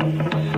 Evening 0.00 0.32
and 0.32 0.57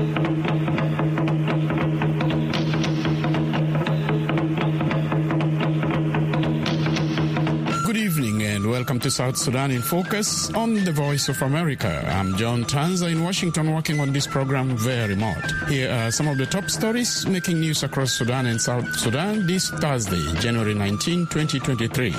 to 9.00 9.10
South 9.10 9.36
Sudan 9.36 9.70
in 9.70 9.80
Focus 9.80 10.52
on 10.54 10.84
the 10.84 10.92
Voice 10.92 11.28
of 11.28 11.40
America. 11.42 12.04
I'm 12.06 12.36
John 12.36 12.64
Tanza 12.64 13.10
in 13.10 13.24
Washington 13.24 13.72
working 13.72 13.98
on 14.00 14.12
this 14.12 14.26
program 14.26 14.76
very 14.76 15.16
much. 15.16 15.52
Here 15.68 15.90
are 15.90 16.10
some 16.10 16.28
of 16.28 16.36
the 16.36 16.44
top 16.44 16.68
stories 16.68 17.26
making 17.26 17.60
news 17.60 17.82
across 17.82 18.12
Sudan 18.12 18.46
and 18.46 18.60
South 18.60 18.86
Sudan 18.98 19.46
this 19.46 19.70
Thursday, 19.70 20.22
January 20.40 20.74
19, 20.74 21.26
2023. 21.26 22.12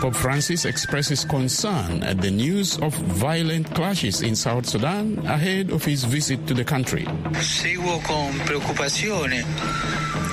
Pope 0.00 0.14
Francis 0.14 0.64
expresses 0.64 1.24
concern 1.24 2.02
at 2.02 2.20
the 2.20 2.30
news 2.30 2.78
of 2.78 2.94
violent 3.16 3.74
clashes 3.74 4.20
in 4.20 4.36
South 4.36 4.66
Sudan 4.66 5.18
ahead 5.26 5.70
of 5.70 5.84
his 5.84 6.04
visit 6.04 6.46
to 6.46 6.54
the 6.54 6.64
country. 6.64 7.06
Seguo 7.40 7.98
con 8.04 8.32
preoccupazione 8.44 9.44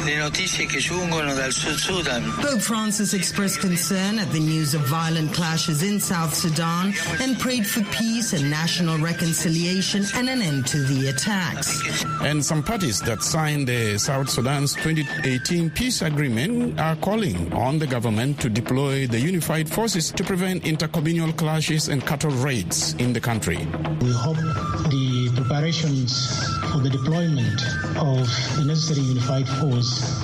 le 0.08 0.16
notizie 0.16 0.66
che 0.66 0.80
giungono 0.80 1.34
dal 1.34 1.52
Sud 1.52 1.76
Sudan. 1.76 2.24
Pope 2.40 2.62
Francis 2.62 3.14
expressed 3.14 3.60
concern 3.60 4.20
at 4.20 4.32
the 4.32 4.40
news 4.40 4.74
of 4.74 4.82
violent 4.88 5.34
clashes 5.34 5.84
in 5.84 6.00
South 6.00 6.34
Sudan 6.34 6.94
and 7.20 7.38
prayed 7.38 7.68
for 7.68 7.84
peace 7.92 8.32
and 8.32 8.50
national 8.50 8.98
reconciliation 9.00 10.06
and 10.16 10.30
an 10.30 10.42
end 10.42 10.66
to 10.68 10.78
the 10.84 11.10
attacks. 11.10 12.06
And 12.22 12.44
some 12.44 12.64
parties 12.64 13.02
that 13.02 13.22
signed 13.22 13.68
the 13.68 13.98
South 13.98 14.30
Sudan's 14.30 14.76
2018 14.76 15.72
peace 15.72 16.02
agreement 16.02 16.80
are 16.80 16.96
calling 16.96 17.52
on 17.52 17.78
the 17.78 17.88
government 17.88 18.40
to 18.40 18.50
deploy 18.50 19.08
the 19.08 19.20
unified 19.20 19.68
forces 19.68 20.12
to 20.14 20.24
prevent 20.24 20.64
intercommunal 20.64 21.36
clashes 21.36 21.90
and 21.90 22.06
cattle 22.06 22.32
raids 22.32 22.94
in 23.00 23.12
the 23.12 23.20
country. 23.20 23.58
We 24.00 24.14
hope 24.14 24.38
the 24.38 25.07
preparations 25.48 26.28
for 26.72 26.80
the 26.80 26.90
deployment 26.90 27.62
of 27.98 28.28
the 28.58 28.64
necessary 28.66 29.00
unified 29.00 29.48
force 29.48 30.20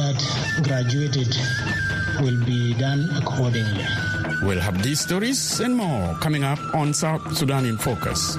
that 0.00 0.16
graduated 0.64 1.28
will 2.22 2.42
be 2.46 2.72
done 2.74 3.06
accordingly. 3.16 3.84
We'll 4.42 4.60
have 4.60 4.82
these 4.82 5.00
stories 5.00 5.60
and 5.60 5.76
more 5.76 6.14
coming 6.20 6.42
up 6.42 6.58
on 6.74 6.94
South 6.94 7.36
Sudan 7.36 7.66
in 7.66 7.76
Focus. 7.76 8.38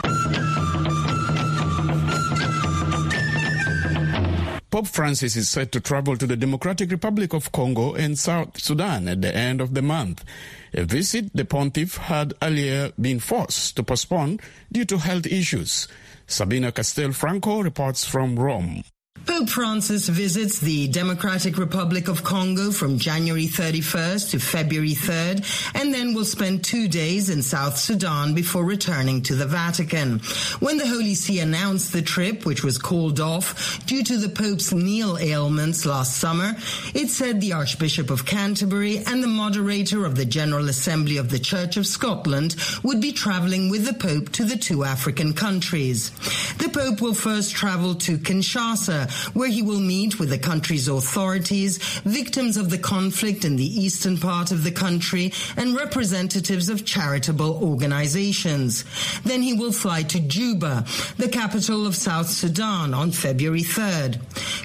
Pope 4.78 4.86
Francis 4.86 5.36
is 5.36 5.50
set 5.50 5.72
to 5.72 5.80
travel 5.80 6.16
to 6.16 6.28
the 6.28 6.38
Democratic 6.38 6.92
Republic 6.92 7.33
of 7.33 7.52
Congo 7.52 7.95
and 7.95 8.16
South 8.16 8.61
Sudan 8.61 9.08
at 9.08 9.23
the 9.23 9.36
end 9.36 9.59
of 9.59 9.73
the 9.73 9.81
month. 9.81 10.23
A 10.72 10.83
visit 10.83 11.31
the 11.33 11.45
pontiff 11.45 11.97
had 11.97 12.36
earlier 12.44 12.92
been 13.02 13.20
forced 13.20 13.75
to 13.78 13.81
postpone 13.81 14.39
due 14.72 14.86
to 14.86 15.00
health 15.00 15.25
issues. 15.25 15.88
Sabina 16.28 16.72
Castelfranco 16.72 17.64
reports 17.64 18.05
from 18.05 18.38
Rome. 18.38 18.83
Pope 19.28 19.50
Francis 19.50 20.08
visits 20.08 20.59
the 20.59 20.88
Democratic 20.88 21.58
Republic 21.58 22.08
of 22.08 22.23
Congo 22.23 22.72
from 22.72 22.97
January 22.97 23.47
31st 23.47 24.31
to 24.31 24.39
February 24.39 24.94
3rd 24.94 25.45
and 25.75 25.94
then 25.94 26.14
will 26.14 26.23
spend 26.23 26.64
two 26.64 26.88
days 26.88 27.30
in 27.30 27.42
South 27.42 27.78
Sudan 27.78 28.33
before 28.33 28.64
returning 28.64 29.22
to 29.23 29.36
the 29.36 29.45
Vatican. 29.45 30.20
When 30.61 30.78
the 30.78 30.88
Holy 30.88 31.14
See 31.14 31.39
announced 31.39 31.92
the 31.92 32.02
trip, 32.02 32.45
which 32.45 32.64
was 32.64 32.78
called 32.78 33.20
off 33.20 33.86
due 33.86 34.02
to 34.05 34.17
the 34.17 34.30
Pope's 34.30 34.72
knee 34.73 35.03
ailments 35.03 35.86
last 35.86 36.17
summer, 36.17 36.55
it 36.95 37.09
said 37.09 37.42
the 37.42 37.53
Archbishop 37.53 38.09
of 38.09 38.25
Canterbury 38.25 39.00
and 39.00 39.22
the 39.22 39.28
moderator 39.28 40.05
of 40.05 40.16
the 40.16 40.25
General 40.25 40.70
Assembly 40.70 41.17
of 41.17 41.30
the 41.30 41.39
Church 41.39 41.75
of 41.75 41.86
Scotland 41.86 42.55
would 42.81 43.02
be 43.02 43.11
traveling 43.11 43.70
with 43.70 43.86
the 43.86 43.94
Pope 43.94 44.31
to 44.31 44.45
the 44.45 44.58
two 44.58 44.86
African 44.86 45.33
countries. 45.33 46.11
The 46.58 46.70
Pope 46.70 47.02
will 47.02 47.14
first 47.14 47.53
travel 47.53 47.94
to 47.95 48.17
Kinshasa, 48.17 49.17
where 49.34 49.50
he 49.50 49.62
will 49.62 49.80
meet 49.80 50.20
with 50.20 50.30
the 50.30 50.38
country's 50.38 50.88
authorities, 50.88 51.78
victims 52.04 52.58
of 52.58 52.70
the 52.70 52.78
conflict 52.78 53.46
in 53.46 53.56
the 53.56 53.82
eastern 53.82 54.18
part 54.18 54.52
of 54.52 54.64
the 54.64 54.72
country, 54.72 55.33
and 55.55 55.76
representatives 55.76 56.70
of 56.70 56.86
charitable 56.86 57.64
organizations. 57.64 58.86
Then 59.23 59.42
he 59.42 59.54
will 59.54 59.72
fly 59.72 60.04
to 60.04 60.20
Juba, 60.20 60.86
the 61.17 61.30
capital 61.30 61.86
of 61.86 61.95
South 61.95 62.30
Sudan, 62.30 62.94
on 62.94 63.11
February 63.11 63.61
3rd. 63.61 64.17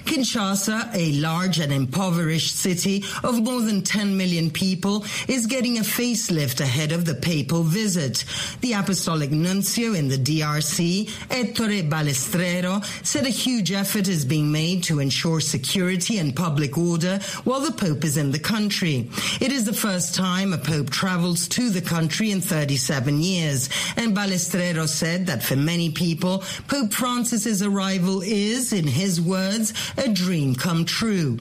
Kinshasa, 0.05 0.93
a 0.93 1.13
large 1.13 1.59
and 1.59 1.71
impoverished 1.71 2.55
city 2.55 3.03
of 3.23 3.41
more 3.41 3.61
than 3.61 3.81
10 3.81 4.17
million 4.17 4.49
people, 4.49 5.05
is 5.27 5.47
getting 5.47 5.77
a 5.77 5.81
facelift 5.81 6.59
ahead 6.59 6.91
of 6.91 7.05
the 7.05 7.15
papal 7.15 7.63
visit. 7.63 8.25
The 8.61 8.73
apostolic 8.73 9.31
nuncio 9.31 9.93
in 9.93 10.07
the 10.07 10.17
DRC, 10.17 11.09
Ettore 11.29 11.89
Balestrero, 11.89 12.83
said 13.05 13.25
a 13.25 13.29
huge 13.29 13.71
effort 13.71 14.07
is 14.07 14.25
being 14.25 14.42
made 14.51 14.83
to 14.83 14.99
ensure 14.99 15.39
security 15.39 16.17
and 16.17 16.35
public 16.35 16.77
order 16.77 17.19
while 17.43 17.61
the 17.61 17.71
Pope 17.71 18.03
is 18.03 18.17
in 18.17 18.31
the 18.31 18.39
country. 18.39 19.09
It 19.41 19.51
is 19.51 19.65
the 19.65 19.73
first 19.73 20.15
time 20.15 20.53
a 20.53 20.57
Pope 20.57 20.89
travels 20.89 21.47
to 21.49 21.69
the 21.69 21.81
country 21.81 22.31
in 22.31 22.41
37 22.41 23.19
years, 23.19 23.69
and 23.97 24.15
Balestrero 24.15 24.87
said 24.87 25.27
that 25.27 25.43
for 25.43 25.55
many 25.55 25.91
people, 25.91 26.43
Pope 26.67 26.93
Francis's 26.93 27.61
arrival 27.61 28.21
is, 28.21 28.73
in 28.73 28.87
his 28.87 29.21
words, 29.21 29.73
a 29.97 30.09
dream 30.09 30.55
come 30.55 30.85
true. 30.85 31.39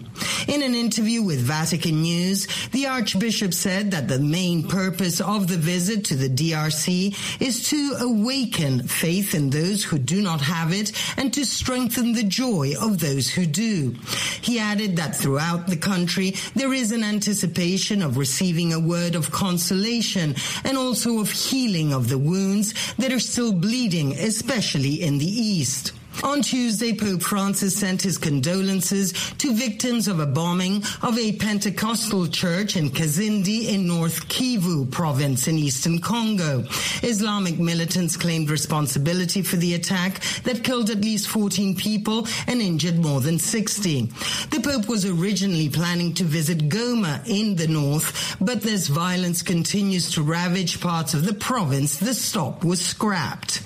In 0.49 0.63
an 0.63 0.75
interview 0.75 1.23
with 1.23 1.41
Vatican 1.41 2.03
News, 2.03 2.49
the 2.73 2.87
Archbishop 2.87 3.55
said 3.55 3.93
that 3.93 4.09
the 4.09 4.19
main 4.19 4.67
purpose 4.67 5.21
of 5.21 5.47
the 5.47 5.57
visit 5.57 6.05
to 6.07 6.17
the 6.17 6.29
DRC 6.29 7.15
is 7.41 7.69
to 7.71 7.97
awaken 8.01 8.83
faith 8.89 9.35
in 9.35 9.51
those 9.51 9.85
who 9.85 9.99
do 9.99 10.21
not 10.21 10.41
have 10.41 10.73
it 10.73 10.93
and 11.17 11.33
to 11.35 11.45
strengthen 11.45 12.13
the 12.13 12.25
joy 12.25 12.75
of 12.81 12.99
those 12.99 13.31
who 13.31 13.47
do. 13.47 13.95
He 14.41 14.59
added 14.59 14.97
that 14.97 15.15
throughout 15.15 15.69
the 15.69 15.77
country, 15.77 16.35
there 16.55 16.73
is 16.73 16.91
an 16.91 17.05
anticipation 17.05 18.03
of 18.03 18.17
receiving 18.17 18.73
a 18.73 18.81
word 18.81 19.15
of 19.15 19.31
consolation 19.31 20.35
and 20.65 20.77
also 20.77 21.21
of 21.21 21.31
healing 21.31 21.93
of 21.93 22.09
the 22.09 22.19
wounds 22.19 22.75
that 22.97 23.13
are 23.13 23.21
still 23.21 23.53
bleeding, 23.53 24.13
especially 24.15 25.03
in 25.03 25.19
the 25.19 25.27
East. 25.27 25.93
On 26.23 26.41
Tuesday, 26.41 26.95
Pope 26.95 27.23
Francis 27.23 27.77
sent 27.77 28.03
his 28.03 28.17
condolences 28.17 29.13
to 29.39 29.53
victims 29.55 30.07
of 30.07 30.21
a 30.21 30.27
bombing 30.27 30.85
of 31.03 31.19
a 31.19 31.33
Pentecostal 31.33 32.29
church 32.29 32.77
in 32.77 32.91
Kasindi 32.91 33.69
in 33.69 33.89
North 33.89 34.29
Kivu 34.29 34.89
province 34.91 35.49
in 35.49 35.59
eastern 35.59 35.99
Congo. 36.01 36.61
Islamic 37.03 37.59
militants 37.59 38.17
claimed 38.17 38.51
responsibility 38.51 39.43
for 39.43 39.57
the 39.57 39.75
attack 39.75 40.21
that 40.45 40.63
killed 40.63 40.91
at 40.91 41.01
least 41.01 41.29
14 41.29 41.75
people 41.75 42.29
and 42.47 42.61
injured 42.61 42.99
more 42.99 43.21
than 43.21 43.39
60. 43.39 44.03
The 44.51 44.61
Pope 44.63 44.89
was 44.89 45.05
originally 45.05 45.69
planning 45.69 46.15
to 46.15 46.25
visit 46.25 46.69
Goma 46.69 47.27
in 47.27 47.57
the 47.57 47.67
north, 47.67 48.37
but 48.41 48.63
this 48.63 48.87
violence 48.87 49.43
continues 49.43 50.13
to 50.13 50.23
ravage 50.23 50.81
parts 50.81 51.15
of 51.15 51.27
the 51.27 51.35
province. 51.35 51.97
The 51.97 52.15
stop 52.15 52.65
was 52.65 52.81
scrapped. 52.81 53.63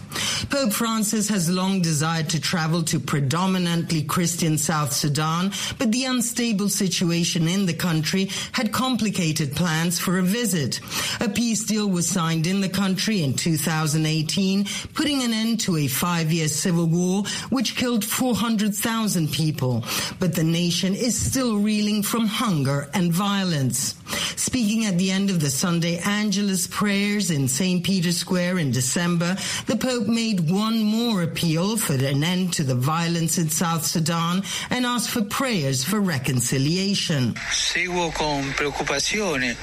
Pope 0.50 0.72
Francis 0.72 1.28
has 1.28 1.50
long 1.50 1.81
desired 1.81 2.28
to 2.31 2.41
travel 2.41 2.82
to 2.84 3.00
predominantly 3.00 4.03
Christian 4.03 4.59
South 4.59 4.93
Sudan, 4.93 5.53
but 5.78 5.93
the 5.93 6.04
unstable 6.04 6.69
situation 6.69 7.49
in 7.49 7.66
the 7.66 7.75
country 7.75 8.31
had 8.53 8.72
complicated 8.72 9.54
plans 9.54 9.99
for 9.99 10.19
a 10.19 10.22
visit. 10.22 10.81
A 11.21 11.28
peace 11.28 11.65
deal 11.65 11.88
was 11.88 12.09
signed 12.09 12.47
in 12.47 12.60
the 12.60 12.69
country 12.69 13.22
in 13.22 13.34
2018, 13.34 14.66
putting 14.94 15.22
an 15.22 15.32
end 15.32 15.60
to 15.60 15.77
a 15.77 15.87
five-year 15.87 16.48
civil 16.48 16.87
war 16.87 17.25
which 17.50 17.77
killed 17.77 18.04
400,000 18.04 19.33
people. 19.33 19.84
But 20.19 20.34
the 20.34 20.44
nation 20.44 20.94
is 20.94 21.19
still 21.19 21.59
reeling 21.59 22.03
from 22.03 22.27
hunger 22.27 22.88
and 22.94 23.12
violence. 23.12 23.94
Speaking 24.37 24.84
at 24.84 24.98
the 24.98 25.10
end 25.10 25.31
of 25.31 25.41
the 25.41 25.50
Sunday 25.50 25.98
Angelus 25.98 26.66
prayers 26.66 27.31
in 27.31 27.48
St. 27.48 27.84
Peter's 27.84 28.16
Square 28.16 28.59
in 28.59 28.71
December, 28.71 29.37
the 29.66 29.77
Pope 29.77 30.06
made 30.06 30.50
one 30.50 30.83
more 30.83 31.22
appeal 31.22 31.77
for 31.77 31.94
an 31.94 32.22
end 32.22 32.53
to 32.55 32.65
the 32.65 32.75
violence 32.75 33.39
in 33.39 33.48
South 33.48 33.84
Sudan 33.84 34.42
and 34.71 34.84
asked 34.86 35.10
for 35.10 35.22
prayers 35.22 35.84
for 35.84 36.01
reconciliation. 36.01 37.34
Seguo 37.51 38.10
con 38.13 38.53
preoccupazione 38.54 39.57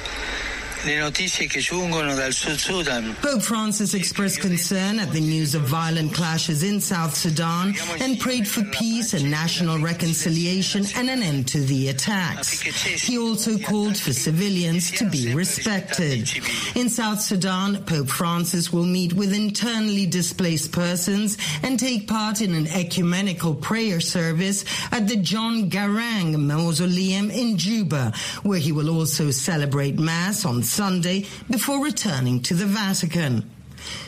le 0.85 0.97
notizie 0.97 1.47
che 1.47 1.59
giungono 1.59 2.13
dal 2.13 2.33
Sud 2.33 2.57
Sudan. 2.57 3.15
Pope 3.21 3.41
Francis 3.41 3.93
expressed 3.93 4.41
concern 4.41 4.99
at 4.99 5.11
the 5.11 5.19
news 5.19 5.55
of 5.55 5.61
violent 5.63 6.13
clashes 6.13 6.61
in 6.61 6.81
South 6.81 7.15
Sudan 7.15 7.73
and 8.01 8.19
prayed 8.19 8.47
for 8.47 8.63
peace 8.71 9.13
and 9.13 9.29
national 9.31 9.79
reconciliation 9.79 10.85
and 10.95 11.09
an 11.09 11.23
end 11.23 11.47
to 11.47 11.59
the 11.61 11.89
attacks. 11.89 12.61
He 12.61 13.17
also 13.17 13.57
called 13.57 13.97
for 13.97 14.11
civilians 14.11 14.91
to 14.91 15.09
be 15.09 15.33
respected. 15.33 16.29
In 16.75 16.89
South 16.89 17.21
Sudan, 17.21 17.83
Pope 17.85 18.09
Francis 18.09 18.73
will 18.73 18.85
meet 18.85 19.13
with 19.13 19.33
internally 19.33 20.05
displaced 20.05 20.73
persons 20.73 21.37
and 21.63 21.79
take 21.79 22.07
part 22.07 22.41
in 22.41 22.53
an 22.53 22.67
ecumenical 22.67 23.55
prayer 23.55 24.01
service 24.01 24.65
at 24.91 25.07
the 25.07 25.15
John 25.15 25.69
Garang 25.69 26.35
Mausoleum 26.37 27.31
in 27.31 27.57
Juba, 27.57 28.11
where 28.43 28.59
he 28.59 28.71
will 28.71 28.89
also 28.89 29.31
celebrate 29.31 29.97
Mass 29.97 30.43
on 30.43 30.61
Sunday 30.73 31.27
before 31.51 31.85
returning 31.85 32.41
to 32.41 32.55
the 32.55 32.65
Vatican. 32.65 33.47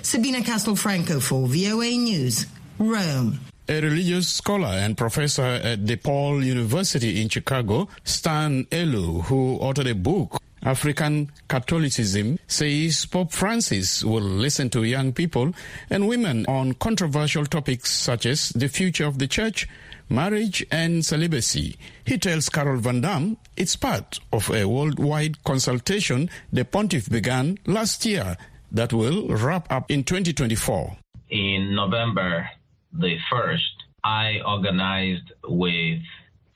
Sabina 0.01 0.39
Castelfranco 0.39 1.21
for 1.21 1.45
VOA 1.47 1.91
News, 1.95 2.47
Rome. 2.79 3.39
A 3.69 3.81
religious 3.81 4.27
scholar 4.29 4.73
and 4.73 4.97
professor 4.97 5.62
at 5.62 5.85
DePaul 5.85 6.44
University 6.44 7.21
in 7.21 7.29
Chicago, 7.29 7.88
Stan 8.03 8.65
Ilo, 8.71 9.21
who 9.21 9.59
authored 9.59 9.91
a 9.91 9.94
book, 9.94 10.41
African 10.63 11.31
Catholicism, 11.47 12.39
says 12.47 13.06
Pope 13.06 13.31
Francis 13.31 14.03
will 14.03 14.21
listen 14.21 14.71
to 14.71 14.83
young 14.83 15.13
people 15.13 15.53
and 15.91 16.07
women 16.07 16.47
on 16.47 16.73
controversial 16.73 17.45
topics 17.45 17.91
such 17.91 18.25
as 18.25 18.50
the 18.50 18.67
future 18.67 19.06
of 19.06 19.19
the 19.19 19.27
church, 19.27 19.67
marriage, 20.10 20.66
and 20.72 21.04
celibacy. 21.06 21.78
He 22.06 22.18
tells 22.18 22.50
Carol 22.50 22.80
Van 22.80 23.02
Dam 23.02 23.38
it's 23.57 23.75
part 23.75 24.19
of 24.31 24.50
a 24.52 24.66
worldwide 24.66 25.44
consultation 25.44 26.30
the 26.52 26.66
pontiff 26.66 27.10
began 27.10 27.57
last 27.66 28.06
year 28.06 28.38
that 28.72 28.94
will 28.94 29.28
wrap 29.28 29.72
up 29.72 29.90
in 29.90 30.04
2024. 30.04 30.98
In 31.30 31.75
November 31.75 32.50
the 32.94 33.18
1st, 33.31 33.60
I 34.04 34.42
organized 34.46 35.31
with 35.48 36.00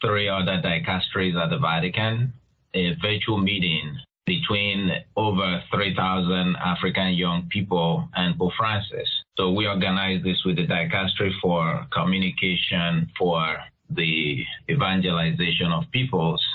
three 0.02 0.30
other 0.30 0.62
dicasteries 0.62 1.36
at 1.36 1.50
the 1.50 1.58
Vatican 1.58 2.34
a 2.74 2.94
virtual 3.02 3.38
meeting 3.38 3.98
between 4.26 4.92
over 5.18 5.64
3,000 5.74 6.56
African 6.58 7.14
young 7.14 7.48
people 7.50 8.08
and 8.16 8.38
Pope 8.38 8.54
Francis. 8.58 9.10
So 9.40 9.52
we 9.52 9.68
organized 9.68 10.26
this 10.26 10.44
with 10.44 10.58
the 10.58 10.68
dicastery 10.68 11.32
for 11.42 11.88
communication, 11.94 13.10
for 13.18 13.56
the 13.90 14.44
evangelization 14.70 15.72
of 15.72 15.86
peoples, 15.92 16.46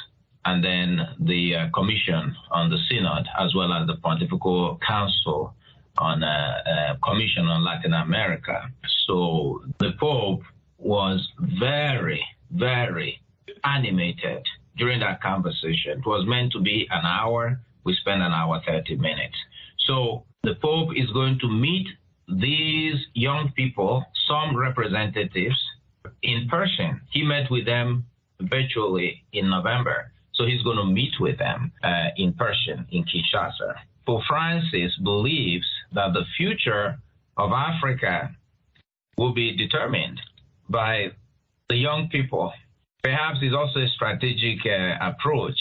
and 0.45 0.63
then 0.63 1.01
the 1.21 1.57
uh, 1.57 1.71
commission 1.73 2.37
on 2.51 2.69
the 2.69 2.77
synod, 2.91 3.27
as 3.41 3.55
well 3.55 3.73
as 3.73 3.87
the 3.87 3.97
Pontifical 4.03 4.79
Council 4.87 5.55
on 5.97 6.23
uh, 6.23 6.27
uh, 6.27 6.97
commission 7.03 7.47
on 7.47 7.65
Latin 7.65 7.95
America. 7.95 8.69
So 9.07 9.63
the 9.79 9.93
Pope 9.99 10.43
was 10.77 11.27
very, 11.59 12.23
very 12.51 13.19
animated 13.65 14.43
during 14.77 15.01
that 15.01 15.23
conversation. 15.23 16.01
It 16.01 16.07
was 16.07 16.27
meant 16.27 16.53
to 16.53 16.61
be 16.61 16.87
an 16.91 17.07
hour. 17.07 17.59
We 17.85 17.95
spent 17.95 18.21
an 18.21 18.33
hour, 18.33 18.61
30 18.67 18.97
minutes. 18.97 19.37
So 19.87 20.25
the 20.43 20.57
Pope 20.57 20.91
is 20.95 21.11
going 21.13 21.39
to 21.39 21.49
meet 21.49 21.87
these 22.29 22.97
young 23.15 23.53
people, 23.57 24.05
some 24.29 24.57
representatives, 24.57 25.59
in 26.23 26.49
person. 26.49 27.01
He 27.11 27.23
met 27.23 27.51
with 27.51 27.67
them 27.67 28.07
virtually 28.41 29.25
in 29.33 29.49
November. 29.51 30.13
So 30.35 30.47
he's 30.47 30.63
going 30.63 30.79
to 30.79 30.85
meet 30.85 31.13
with 31.21 31.39
them 31.39 31.73
uh, 31.83 32.09
in 32.17 32.33
person 32.33 32.87
in 32.91 33.05
Kinshasa. 33.05 33.75
Pope 34.07 34.23
Francis 34.29 34.93
believes 35.03 35.67
that 35.93 36.13
the 36.13 36.25
future 36.37 36.99
of 37.37 37.53
Africa 37.53 38.35
will 39.17 39.33
be 39.33 39.57
determined 39.57 40.21
by 40.69 41.09
the 41.69 41.77
young 41.77 42.09
people. 42.11 42.53
Perhaps 43.03 43.39
it's 43.43 43.55
also 43.55 43.81
a 43.81 43.89
strategic 43.89 44.67
uh, 44.67 44.97
approach 45.01 45.59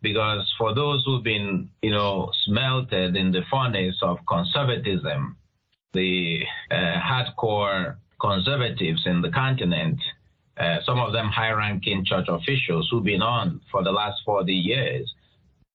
because 0.00 0.52
for 0.58 0.74
those 0.74 1.02
who've 1.04 1.22
been, 1.22 1.68
you 1.82 1.90
know, 1.90 2.30
smelted 2.44 3.16
in 3.16 3.30
the 3.32 3.42
furnace 3.50 3.96
of 4.02 4.18
conservatism, 4.28 5.36
the 5.94 6.42
uh, 6.70 7.00
hardcore 7.00 7.96
conservatives 8.20 9.02
in 9.06 9.22
the 9.22 9.30
continent, 9.30 9.98
uh, 10.58 10.78
some 10.84 10.98
of 11.00 11.12
them 11.12 11.28
high-ranking 11.28 12.04
church 12.04 12.26
officials 12.28 12.88
who've 12.90 13.04
been 13.04 13.22
on 13.22 13.60
for 13.70 13.82
the 13.82 13.90
last 13.90 14.20
40 14.24 14.52
years, 14.52 15.12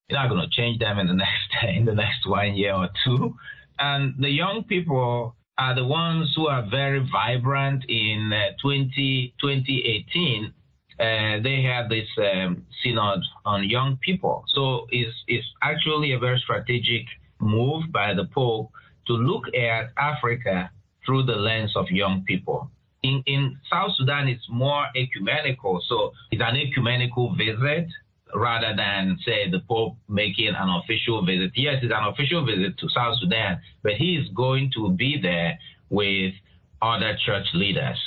you're 0.09 0.19
not 0.19 0.29
going 0.29 0.41
to 0.41 0.49
change 0.49 0.79
them 0.79 0.99
in 0.99 1.07
the 1.07 1.13
next 1.25 1.75
in 1.77 1.85
the 1.85 1.93
next 1.93 2.27
one 2.27 2.55
year 2.55 2.73
or 2.73 2.89
two. 3.05 3.35
And 3.79 4.15
the 4.19 4.29
young 4.29 4.63
people 4.63 5.35
are 5.57 5.75
the 5.75 5.85
ones 5.85 6.31
who 6.35 6.47
are 6.47 6.65
very 6.69 7.05
vibrant 7.11 7.83
in 7.89 8.31
uh, 8.33 8.55
20, 8.61 9.33
2018. 9.41 10.53
Uh, 10.99 11.41
they 11.43 11.61
had 11.61 11.89
this 11.89 12.07
um, 12.17 12.65
synod 12.81 13.19
on 13.45 13.67
young 13.67 13.97
people. 14.01 14.43
So 14.47 14.87
it's, 14.89 15.15
it's 15.27 15.47
actually 15.61 16.13
a 16.13 16.19
very 16.19 16.39
strategic 16.39 17.05
move 17.39 17.83
by 17.91 18.13
the 18.13 18.25
Pope 18.33 18.71
to 19.09 19.13
look 19.13 19.45
at 19.55 19.91
Africa 19.97 20.69
through 21.05 21.23
the 21.23 21.35
lens 21.35 21.73
of 21.75 21.89
young 21.89 22.23
people. 22.25 22.69
In, 23.01 23.23
in 23.25 23.57
South 23.71 23.91
Sudan, 23.97 24.27
it's 24.27 24.45
more 24.49 24.85
ecumenical. 24.95 25.81
So 25.89 26.11
it's 26.31 26.41
an 26.45 26.55
ecumenical 26.55 27.35
visit 27.35 27.87
rather 28.35 28.75
than 28.75 29.17
say 29.25 29.49
the 29.49 29.61
Pope 29.67 29.95
making 30.07 30.49
an 30.49 30.69
official 30.83 31.25
visit. 31.25 31.51
Yes, 31.55 31.77
it's 31.81 31.93
an 31.93 32.07
official 32.07 32.45
visit 32.45 32.77
to 32.77 32.89
South 32.89 33.17
Sudan, 33.19 33.59
but 33.81 33.93
he 33.93 34.15
is 34.15 34.27
going 34.35 34.71
to 34.75 34.91
be 34.91 35.19
there 35.19 35.57
with 35.89 36.33
other 36.81 37.17
church 37.25 37.47
leaders. 37.55 37.97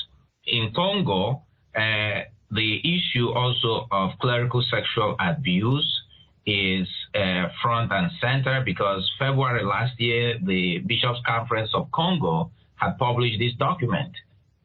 In 0.47 0.73
Congo, 0.75 1.43
uh, 1.75 2.21
the 2.53 2.81
issue 2.85 3.31
also 3.31 3.89
of 3.91 4.11
clerical 4.21 4.63
sexual 4.71 5.17
abuse 5.19 6.02
is 6.47 6.89
uh, 7.15 7.49
front 7.63 7.93
and 7.93 8.11
center 8.21 8.63
because 8.65 9.09
February 9.19 9.65
last 9.65 10.01
year, 10.01 10.39
the 10.43 10.79
Bishops' 10.79 11.21
Conference 11.27 11.71
of 11.75 11.91
Congo 11.93 12.51
had 12.77 12.99
published 12.99 13.39
this 13.39 13.55
document 13.55 14.13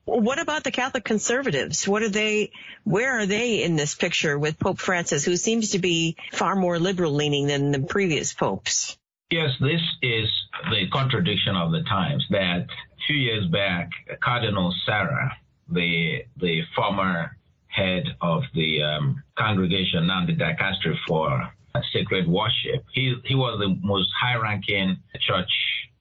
what 0.08 0.40
about 0.40 0.64
the 0.64 0.72
Catholic 0.72 1.04
conservatives? 1.04 1.86
What 1.86 2.02
are 2.02 2.10
they, 2.10 2.52
where 2.86 3.20
are 3.20 3.26
they 3.26 3.62
in 3.62 3.76
this 3.76 3.94
picture 3.94 4.40
with 4.40 4.58
Pope 4.58 4.80
Francis, 4.80 5.26
who 5.26 5.36
seems 5.36 5.72
to 5.72 5.80
be 5.80 6.16
far 6.32 6.56
more 6.56 6.80
liberal 6.80 7.12
leaning 7.12 7.48
than 7.48 7.72
the 7.72 7.82
previous 7.82 8.34
popes? 8.34 8.98
Yes, 9.30 9.50
this 9.60 9.82
is 10.02 10.30
the 10.72 10.88
contradiction 10.94 11.58
of 11.58 11.74
the 11.74 11.84
times 11.84 12.26
that 12.30 12.62
a 12.62 12.68
few 13.06 13.18
years 13.18 13.48
back, 13.48 13.90
Cardinal 14.22 14.74
Sarah, 14.86 15.38
the, 15.70 16.24
the 16.38 16.62
former 16.74 17.38
head 17.68 18.06
of 18.22 18.44
the 18.56 18.84
um, 18.84 19.24
congregation, 19.38 20.08
now 20.08 20.26
the 20.26 20.34
dicastery 20.34 20.96
for 21.06 21.52
sacred 21.94 22.28
worship, 22.28 22.84
he, 22.94 23.16
he 23.26 23.36
was 23.36 23.60
the 23.60 23.76
most 23.82 24.10
high 24.20 24.36
ranking 24.36 24.98
church 25.20 25.50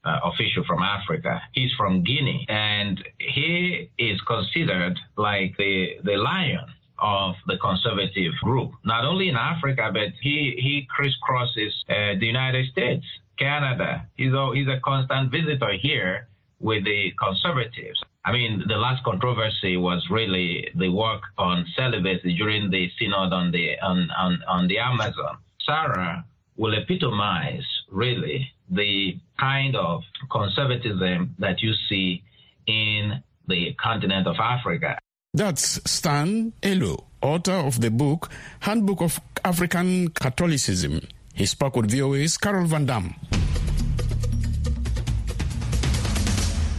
uh, 0.06 0.20
official 0.24 0.64
from 0.64 0.82
Africa. 0.82 1.42
He's 1.52 1.72
from 1.76 2.04
Guinea, 2.04 2.46
and 2.48 3.02
he 3.18 3.90
is 3.98 4.20
considered 4.22 4.98
like 5.16 5.56
the 5.58 5.96
the 6.04 6.16
lion 6.16 6.66
of 6.98 7.34
the 7.46 7.58
conservative 7.58 8.32
group, 8.42 8.70
not 8.84 9.04
only 9.04 9.28
in 9.28 9.36
Africa, 9.36 9.90
but 9.92 10.10
he 10.22 10.54
he 10.58 10.86
crisscrosses 10.94 11.72
uh, 11.88 12.18
the 12.18 12.26
United 12.26 12.70
States, 12.70 13.04
Canada. 13.38 14.06
He's 14.16 14.32
a, 14.32 14.50
he's 14.54 14.68
a 14.68 14.80
constant 14.84 15.30
visitor 15.30 15.72
here 15.72 16.28
with 16.60 16.84
the 16.84 17.12
conservatives. 17.18 18.00
I 18.24 18.32
mean, 18.32 18.64
the 18.66 18.76
last 18.76 19.04
controversy 19.04 19.76
was 19.76 20.04
really 20.10 20.68
the 20.74 20.88
work 20.88 21.22
on 21.38 21.66
celibacy 21.76 22.36
during 22.36 22.70
the 22.70 22.90
synod 22.98 23.32
on 23.32 23.50
the 23.50 23.78
on 23.80 24.08
on, 24.16 24.42
on 24.48 24.68
the 24.68 24.78
Amazon. 24.78 25.38
Sarah 25.66 26.24
will 26.56 26.74
epitomize 26.74 27.64
really 27.90 28.52
the 28.70 29.18
kind 29.38 29.76
of 29.76 30.02
conservatism 30.30 31.34
that 31.38 31.60
you 31.60 31.72
see 31.88 32.22
in 32.66 33.22
the 33.48 33.74
continent 33.74 34.26
of 34.26 34.36
Africa. 34.40 34.98
That's 35.34 35.80
Stan 35.90 36.52
Ilo, 36.62 37.04
author 37.20 37.52
of 37.52 37.80
the 37.80 37.90
book 37.90 38.30
Handbook 38.60 39.02
of 39.02 39.20
African 39.44 40.08
Catholicism. 40.08 41.00
He 41.34 41.44
spoke 41.44 41.76
with 41.76 41.90
VOA's 41.90 42.38
Carol 42.38 42.66
Van 42.66 42.86
Dam. 42.86 43.14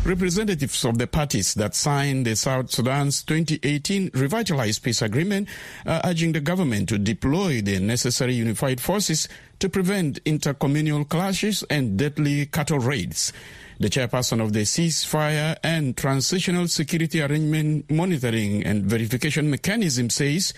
Representatives 0.08 0.86
of 0.86 0.98
the 0.98 1.06
parties 1.06 1.54
that 1.56 1.76
signed 1.76 2.26
the 2.26 2.38
South 2.38 2.72
Sudan's 2.72 3.24
2018 3.24 4.12
revitalized 4.14 4.82
peace 4.82 5.02
agreement 5.02 5.50
are 5.86 6.00
urging 6.06 6.32
the 6.32 6.40
government 6.40 6.88
to 6.88 6.98
deploy 6.98 7.60
the 7.60 7.78
necessary 7.80 8.34
unified 8.36 8.80
forces 8.80 9.28
to 9.60 9.68
prevent 9.68 10.24
intercommunal 10.24 11.10
clashes 11.10 11.62
and 11.70 11.98
deadly 12.00 12.46
cattle 12.46 12.80
raids. 12.80 13.34
The 13.82 13.90
chairperson 13.90 14.42
of 14.42 14.54
the 14.54 14.62
ceasefire 14.62 15.58
and 15.62 15.98
transitional 15.98 16.70
security 16.70 17.22
arrangement 17.22 17.92
monitoring 17.92 18.64
and 18.64 18.86
verification 18.86 19.50
mechanism 19.50 20.10
says 20.10 20.54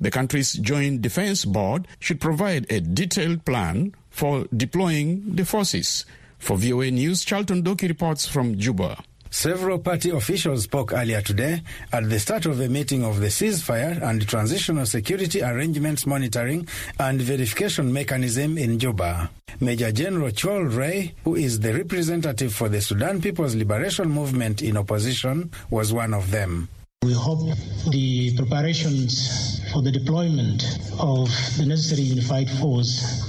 the 0.00 0.10
country's 0.10 0.54
joint 0.54 1.02
defense 1.02 1.44
board 1.44 1.86
should 2.00 2.20
provide 2.20 2.66
a 2.68 2.80
detailed 2.80 3.44
plan 3.44 3.94
for 4.10 4.46
deploying 4.52 5.36
the 5.36 5.44
forces. 5.44 6.04
For 6.38 6.56
VOA 6.56 6.90
News, 6.90 7.24
Charlton 7.24 7.62
Doki 7.62 7.88
reports 7.88 8.26
from 8.26 8.56
Juba. 8.58 8.96
Several 9.30 9.78
party 9.78 10.08
officials 10.10 10.62
spoke 10.64 10.92
earlier 10.92 11.20
today 11.20 11.62
at 11.92 12.08
the 12.08 12.18
start 12.18 12.46
of 12.46 12.58
a 12.60 12.68
meeting 12.68 13.04
of 13.04 13.20
the 13.20 13.26
ceasefire 13.26 14.00
and 14.02 14.26
transitional 14.26 14.86
security 14.86 15.42
arrangements 15.42 16.06
monitoring 16.06 16.66
and 16.98 17.20
verification 17.20 17.92
mechanism 17.92 18.56
in 18.56 18.78
Juba. 18.78 19.30
Major 19.60 19.92
General 19.92 20.30
Chol 20.30 20.74
Ray, 20.74 21.14
who 21.24 21.34
is 21.34 21.60
the 21.60 21.74
representative 21.74 22.54
for 22.54 22.70
the 22.70 22.80
Sudan 22.80 23.20
People's 23.20 23.54
Liberation 23.54 24.08
Movement 24.08 24.62
in 24.62 24.78
opposition, 24.78 25.50
was 25.68 25.92
one 25.92 26.14
of 26.14 26.30
them. 26.30 26.68
We 27.02 27.12
hope 27.12 27.54
the 27.90 28.34
preparations 28.36 29.60
for 29.72 29.82
the 29.82 29.92
deployment 29.92 30.64
of 30.98 31.28
the 31.58 31.66
necessary 31.66 32.02
unified 32.02 32.48
force 32.58 33.24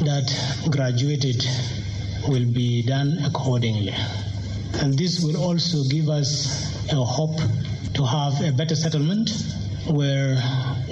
that 0.00 0.26
graduated 0.70 1.44
will 2.28 2.46
be 2.46 2.82
done 2.82 3.18
accordingly. 3.24 3.94
And 4.80 4.98
this 4.98 5.20
will 5.20 5.36
also 5.36 5.84
give 5.84 6.08
us 6.08 6.90
a 6.92 6.96
hope 6.96 7.38
to 7.94 8.04
have 8.04 8.40
a 8.42 8.52
better 8.52 8.74
settlement 8.74 9.30
where 9.86 10.36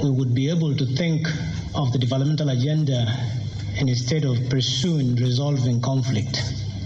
we 0.02 0.10
would 0.10 0.34
be 0.34 0.48
able 0.50 0.74
to 0.76 0.86
think 0.86 1.26
of 1.74 1.92
the 1.92 1.98
developmental 1.98 2.50
agenda 2.50 3.06
instead 3.80 4.24
of 4.24 4.36
pursuing 4.50 5.16
resolving 5.16 5.80
conflict 5.80 6.36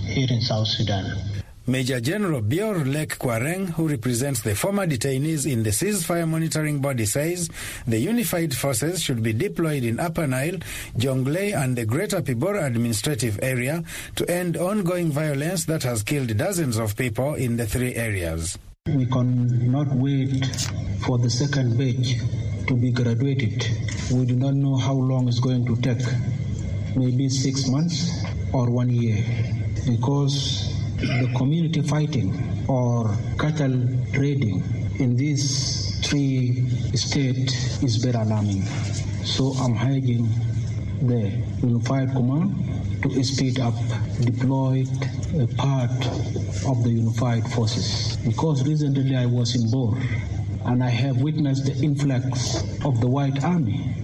here 0.05 0.29
in 0.31 0.41
South 0.41 0.69
Sudan. 0.69 1.46
Major 1.69 1.99
General 2.01 2.43
Bior 2.43 2.87
Lek 2.87 3.19
Kwareng, 3.19 3.71
who 3.71 3.89
represents 3.89 4.41
the 4.43 4.55
former 4.55 4.87
detainees 4.87 5.51
in 5.51 5.65
the 5.65 5.71
ceasefire 5.71 6.29
monitoring 6.29 6.79
body, 6.79 7.05
says 7.07 7.51
the 7.89 7.99
unified 7.99 8.55
forces 8.55 9.03
should 9.03 9.21
be 9.21 9.33
deployed 9.33 9.83
in 9.83 9.99
Upper 9.99 10.29
Nile, 10.29 10.59
Jonglei, 10.97 11.57
and 11.61 11.75
the 11.75 11.85
Greater 11.85 12.23
Pibor 12.23 12.65
administrative 12.65 13.41
area 13.43 13.83
to 14.15 14.31
end 14.31 14.57
ongoing 14.57 15.11
violence 15.11 15.65
that 15.65 15.83
has 15.83 16.05
killed 16.05 16.37
dozens 16.37 16.77
of 16.77 16.97
people 16.97 17.35
in 17.35 17.57
the 17.57 17.67
three 17.67 17.97
areas. 17.97 18.57
We 18.87 19.07
cannot 19.07 19.89
wait 19.97 20.47
for 21.05 21.19
the 21.19 21.29
second 21.29 21.77
batch 21.77 22.15
to 22.69 22.75
be 22.77 22.93
graduated. 22.93 23.67
We 24.13 24.25
do 24.25 24.37
not 24.37 24.55
know 24.55 24.77
how 24.77 24.95
long 24.95 25.27
it's 25.27 25.41
going 25.41 25.67
to 25.67 25.75
take. 25.83 26.07
Maybe 26.95 27.29
six 27.29 27.67
months 27.67 28.23
or 28.53 28.71
one 28.71 28.91
year. 28.91 29.25
Because 29.89 30.76
the 30.99 31.33
community 31.37 31.83
fighting 31.83 32.33
or 32.69 33.15
cattle 33.39 33.77
trading 34.13 34.63
in 34.99 35.17
these 35.17 36.01
three 36.07 36.69
states 36.95 37.83
is 37.83 37.97
very 37.97 38.15
alarming. 38.15 38.63
So 39.25 39.53
I'm 39.61 39.77
urging 39.77 40.29
the 41.03 41.31
Unified 41.63 42.13
Command 42.13 43.03
to 43.03 43.23
speed 43.25 43.61
up, 43.61 43.75
deploy 44.21 44.85
a 45.39 45.47
part 45.57 45.91
of 46.67 46.83
the 46.83 46.91
Unified 46.91 47.47
Forces. 47.53 48.17
Because 48.25 48.67
recently 48.67 49.15
I 49.17 49.27
was 49.27 49.55
in 49.55 49.71
Bor 49.71 49.99
and 50.65 50.83
I 50.83 50.89
have 50.89 51.19
witnessed 51.21 51.67
the 51.67 51.75
influx 51.85 52.63
of 52.85 53.01
the 53.01 53.07
White 53.07 53.45
Army 53.45 53.95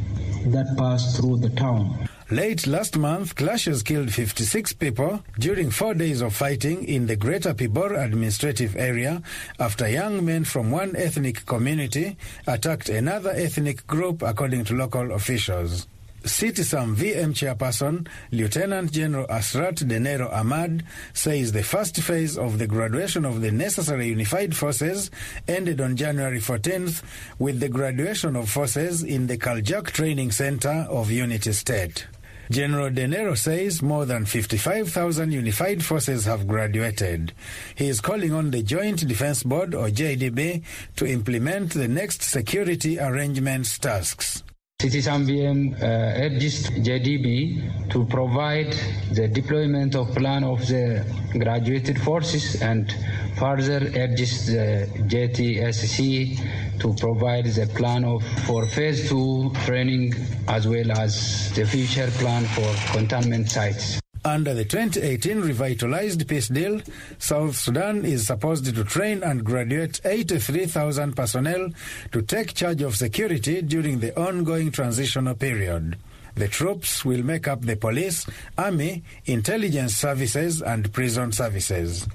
that 0.46 0.76
passed 0.76 1.16
through 1.16 1.38
the 1.38 1.50
town. 1.50 2.08
Late 2.32 2.66
last 2.66 2.96
month, 2.96 3.36
clashes 3.36 3.82
killed 3.82 4.10
56 4.10 4.72
people 4.72 5.22
during 5.38 5.70
four 5.70 5.92
days 5.92 6.22
of 6.22 6.34
fighting 6.34 6.82
in 6.88 7.06
the 7.06 7.14
Greater 7.14 7.52
Pibor 7.52 8.02
administrative 8.02 8.74
area 8.74 9.22
after 9.60 9.86
young 9.86 10.24
men 10.24 10.44
from 10.44 10.70
one 10.70 10.96
ethnic 10.96 11.44
community 11.44 12.16
attacked 12.46 12.88
another 12.88 13.32
ethnic 13.32 13.86
group, 13.86 14.22
according 14.22 14.64
to 14.64 14.74
local 14.74 15.12
officials. 15.12 15.86
CTSAMVM 16.22 17.34
chairperson, 17.34 18.08
Lieutenant 18.30 18.90
General 18.92 19.26
Asrat 19.26 19.84
Denero 19.86 20.32
Ahmad, 20.32 20.84
says 21.12 21.52
the 21.52 21.62
first 21.62 22.00
phase 22.00 22.38
of 22.38 22.58
the 22.58 22.66
graduation 22.66 23.26
of 23.26 23.42
the 23.42 23.50
necessary 23.50 24.08
unified 24.08 24.56
forces 24.56 25.10
ended 25.46 25.82
on 25.82 25.96
January 25.96 26.40
14th 26.40 27.02
with 27.38 27.60
the 27.60 27.68
graduation 27.68 28.36
of 28.36 28.48
forces 28.48 29.02
in 29.02 29.26
the 29.26 29.36
Kaljak 29.36 29.90
Training 29.90 30.30
Center 30.30 30.86
of 30.88 31.10
Unity 31.10 31.52
State. 31.52 32.06
General 32.52 32.90
Denero 32.90 33.35
says 33.35 33.80
more 33.80 34.04
than 34.04 34.26
55,000 34.26 35.32
unified 35.32 35.82
forces 35.82 36.26
have 36.26 36.47
graduated. 36.47 37.32
He 37.75 37.88
is 37.88 38.02
calling 38.02 38.35
on 38.35 38.50
the 38.50 38.62
Joint 38.62 39.09
Defense 39.09 39.42
Board, 39.42 39.75
or 39.75 39.88
JDB, 39.88 40.62
to 40.97 41.06
implement 41.06 41.73
the 41.73 41.88
next 41.88 42.21
security 42.21 42.99
arrangements 43.00 43.78
tasks. 43.78 44.42
CTSAMVM 44.82 45.80
uh, 45.80 46.26
urges 46.26 46.68
JDB 46.70 47.88
to 47.88 48.04
provide 48.06 48.72
the 49.12 49.28
deployment 49.28 49.94
of 49.94 50.12
plan 50.12 50.42
of 50.42 50.66
the 50.66 51.06
graduated 51.38 52.00
forces 52.00 52.60
and 52.60 52.92
further 53.36 53.92
urges 53.94 54.46
the 54.46 54.88
JTSC 55.06 56.80
to 56.80 56.92
provide 56.94 57.44
the 57.46 57.66
plan 57.78 58.02
of 58.04 58.24
for 58.44 58.66
phase 58.66 59.08
two 59.08 59.52
training 59.66 60.14
as 60.48 60.66
well 60.66 60.90
as 60.98 61.52
the 61.54 61.64
future 61.64 62.10
plan 62.18 62.42
for 62.46 62.68
containment 62.92 63.48
sites. 63.48 64.02
Under 64.25 64.55
the 64.55 64.64
2018 64.64 65.41
revitalized 65.41 66.29
peace 66.29 66.47
deal, 66.47 66.81
South 67.19 67.57
Sudan 67.57 68.05
is 68.05 68.25
supposed 68.26 68.64
to 68.64 68.85
train 68.85 69.25
and 69.25 69.45
graduate 69.45 70.00
83,000 70.05 71.17
personnel 71.17 71.71
to 72.12 72.23
take 72.23 72.55
charge 72.55 72.83
of 72.83 72.95
security 72.95 73.62
during 73.62 73.99
the 73.99 74.17
ongoing 74.17 74.71
transitional 74.71 75.35
period. 75.35 75.97
The 76.37 76.47
troops 76.47 77.05
will 77.05 77.25
make 77.25 77.49
up 77.49 77.62
the 77.62 77.76
police, 77.76 78.25
army, 78.57 79.02
intelligence 79.26 79.97
services, 79.97 80.62
and 80.62 80.93
prison 80.93 81.33
services. 81.33 82.07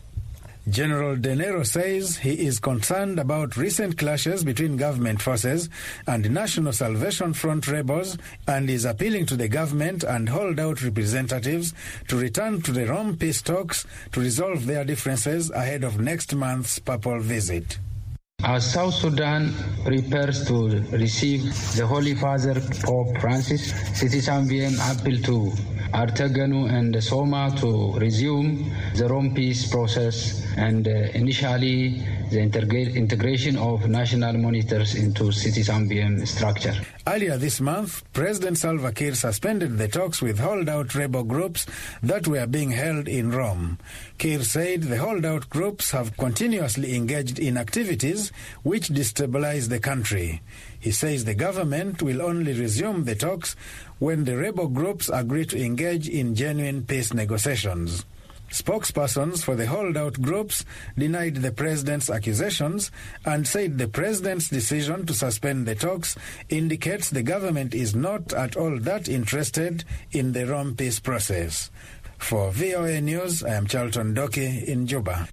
General 0.69 1.15
Denero 1.15 1.65
says 1.65 2.17
he 2.17 2.45
is 2.45 2.59
concerned 2.59 3.19
about 3.19 3.55
recent 3.55 3.97
clashes 3.97 4.43
between 4.43 4.75
government 4.75 5.21
forces 5.21 5.69
and 6.05 6.29
National 6.29 6.74
Salvation 6.74 7.33
Front 7.33 7.69
rebels 7.69 8.17
and 8.47 8.69
is 8.69 8.83
appealing 8.83 9.27
to 9.27 9.38
the 9.38 9.47
government 9.47 10.03
and 10.03 10.27
holdout 10.27 10.83
representatives 10.83 11.74
to 12.09 12.17
return 12.17 12.62
to 12.63 12.74
the 12.74 12.86
Rome 12.86 13.15
peace 13.15 13.41
talks 13.41 13.86
to 14.12 14.19
resolve 14.19 14.65
their 14.65 14.83
differences 14.83 15.50
ahead 15.51 15.86
of 15.86 16.01
next 16.01 16.36
month's 16.36 16.79
papal 16.79 17.21
visit. 17.21 17.79
As 18.44 18.72
South 18.72 18.94
Sudan 18.94 19.51
prepares 19.84 20.46
to 20.46 20.67
receive 20.91 21.41
the 21.75 21.88
Holy 21.88 22.13
Father 22.13 22.62
Pope 22.84 23.17
Francis, 23.20 23.74
CTSAMVM 23.98 24.77
appeal 24.77 25.20
to 25.24 25.51
RTGoNU 25.91 26.72
and 26.72 26.94
SSOMA 26.94 27.60
to 27.60 27.98
resume 27.98 28.72
the 28.94 29.08
Rome 29.08 29.34
peace 29.34 29.67
process 29.67 30.46
and 30.56 30.88
uh, 30.88 30.91
initially 31.15 32.06
the 32.29 32.38
integra- 32.38 32.93
integration 32.96 33.57
of 33.57 33.88
national 33.88 34.34
monitors 34.38 34.96
into 34.96 35.25
CTSAMVM 35.25 36.27
structure. 36.27 36.74
Earlier 37.07 37.38
this 37.38 37.62
month, 37.62 38.03
President 38.13 38.57
Salva 38.57 38.91
Kiir 38.91 39.15
suspended 39.15 39.77
the 39.77 39.88
talks 39.88 40.22
with 40.22 40.39
holdout 40.39 40.93
rebel 40.96 41.24
groups 41.24 41.65
that 42.03 42.27
were 42.27 42.46
being 42.48 42.72
held 42.72 43.07
in 43.07 43.31
Rome. 43.31 43.77
Kiir 44.17 44.43
said 44.43 44.84
the 44.84 44.98
holdout 44.98 45.50
groups 45.50 45.91
have 45.91 46.17
continuously 46.17 46.96
engaged 46.96 47.39
in 47.39 47.57
activities 47.57 48.31
which 48.63 48.89
destabilize 48.89 49.69
the 49.69 49.79
country. 49.79 50.41
He 50.79 50.91
says 50.91 51.25
the 51.25 51.34
government 51.34 52.01
will 52.01 52.22
only 52.22 52.53
resume 52.53 53.03
the 53.05 53.15
talks 53.15 53.55
when 54.00 54.25
the 54.25 54.38
rebel 54.38 54.67
groups 54.67 55.10
agree 55.10 55.46
to 55.46 55.62
engage 55.63 56.07
in 56.07 56.36
genuine 56.36 56.84
peace 56.84 57.13
negotiations. 57.13 58.05
Spokespersons 58.50 59.44
for 59.44 59.56
the 59.56 59.68
holdout 59.68 60.22
groups 60.22 60.66
denied 60.98 61.36
the 61.38 61.51
president's 61.51 62.10
accusations 62.10 62.92
and 63.25 63.48
said 63.48 63.77
the 63.77 63.88
president's 63.88 64.50
decision 64.50 65.06
to 65.06 65.13
suspend 65.13 65.66
the 65.66 65.75
talks 65.75 66.16
indicates 66.50 67.10
the 67.10 67.24
government 67.24 67.75
is 67.75 67.96
not 67.96 68.34
at 68.34 68.56
all 68.56 68.80
that 68.80 69.10
interested 69.10 69.84
in 70.12 70.34
the 70.34 70.46
Rome 70.46 70.75
peace 70.75 71.00
process. 71.00 71.70
For 72.18 72.51
VOA 72.51 73.01
News, 73.01 73.44
I 73.44 73.54
am 73.56 73.68
Charlton 73.68 74.16
Doki 74.16 74.63
in 74.63 74.88
Juba. 74.88 75.27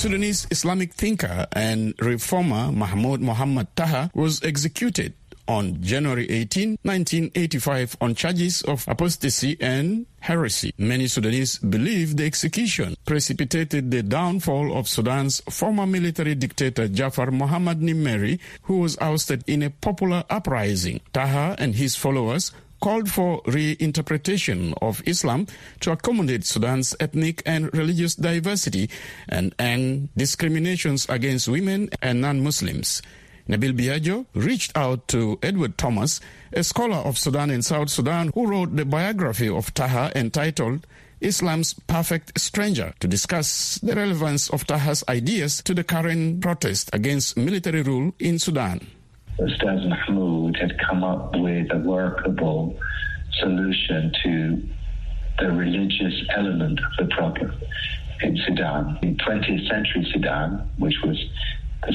Sudanese 0.00 0.46
Islamic 0.50 0.94
thinker 0.94 1.46
and 1.52 1.92
reformer 2.00 2.72
Mahmoud 2.72 3.20
Mohammed 3.20 3.68
Taha 3.76 4.10
was 4.14 4.42
executed 4.42 5.12
on 5.50 5.82
January 5.82 6.30
18, 6.30 6.78
1985 6.86 7.96
on 8.00 8.14
charges 8.14 8.62
of 8.62 8.86
apostasy 8.86 9.56
and 9.60 10.06
heresy. 10.20 10.72
Many 10.78 11.08
Sudanese 11.08 11.58
believe 11.58 12.16
the 12.16 12.24
execution 12.24 12.94
precipitated 13.04 13.90
the 13.90 14.04
downfall 14.04 14.78
of 14.78 14.86
Sudan's 14.86 15.40
former 15.50 15.86
military 15.86 16.36
dictator 16.36 16.86
Jafar 16.86 17.32
Mohammad 17.32 17.80
Nimeri, 17.80 18.38
who 18.62 18.78
was 18.78 18.96
ousted 19.00 19.42
in 19.48 19.64
a 19.64 19.70
popular 19.70 20.22
uprising. 20.30 21.00
Taha 21.12 21.56
and 21.58 21.74
his 21.74 21.96
followers 21.96 22.52
called 22.80 23.10
for 23.10 23.42
reinterpretation 23.42 24.72
of 24.80 25.02
Islam 25.04 25.48
to 25.80 25.90
accommodate 25.90 26.44
Sudan's 26.44 26.94
ethnic 27.00 27.42
and 27.44 27.74
religious 27.74 28.14
diversity 28.14 28.88
and 29.28 29.52
end 29.58 30.10
discriminations 30.16 31.06
against 31.08 31.48
women 31.48 31.90
and 32.00 32.20
non-Muslims. 32.20 33.02
Nabil 33.50 33.72
Biagio 33.72 34.26
reached 34.32 34.70
out 34.76 35.08
to 35.08 35.36
Edward 35.42 35.76
Thomas, 35.76 36.20
a 36.52 36.62
scholar 36.62 36.98
of 36.98 37.18
Sudan 37.18 37.50
and 37.50 37.64
South 37.64 37.90
Sudan, 37.90 38.30
who 38.32 38.46
wrote 38.46 38.76
the 38.76 38.84
biography 38.84 39.48
of 39.48 39.74
Taha 39.74 40.12
entitled 40.14 40.86
Islam's 41.20 41.74
Perfect 41.88 42.38
Stranger, 42.38 42.94
to 43.00 43.08
discuss 43.08 43.80
the 43.82 43.96
relevance 43.96 44.50
of 44.50 44.68
Taha's 44.68 45.02
ideas 45.08 45.62
to 45.64 45.74
the 45.74 45.82
current 45.82 46.40
protest 46.40 46.90
against 46.92 47.36
military 47.36 47.82
rule 47.82 48.14
in 48.20 48.38
Sudan. 48.38 48.86
Ustaz 49.40 49.84
Mahmoud 49.88 50.56
had 50.56 50.78
come 50.78 51.02
up 51.02 51.34
with 51.34 51.72
a 51.72 51.78
workable 51.78 52.78
solution 53.40 54.12
to 54.22 54.62
the 55.40 55.50
religious 55.50 56.14
element 56.36 56.78
of 56.78 57.08
the 57.08 57.14
problem 57.16 57.52
in 58.22 58.36
Sudan. 58.46 58.96
In 59.02 59.16
20th 59.16 59.68
century 59.68 60.08
Sudan, 60.12 60.70
which 60.78 60.94
was 61.02 61.18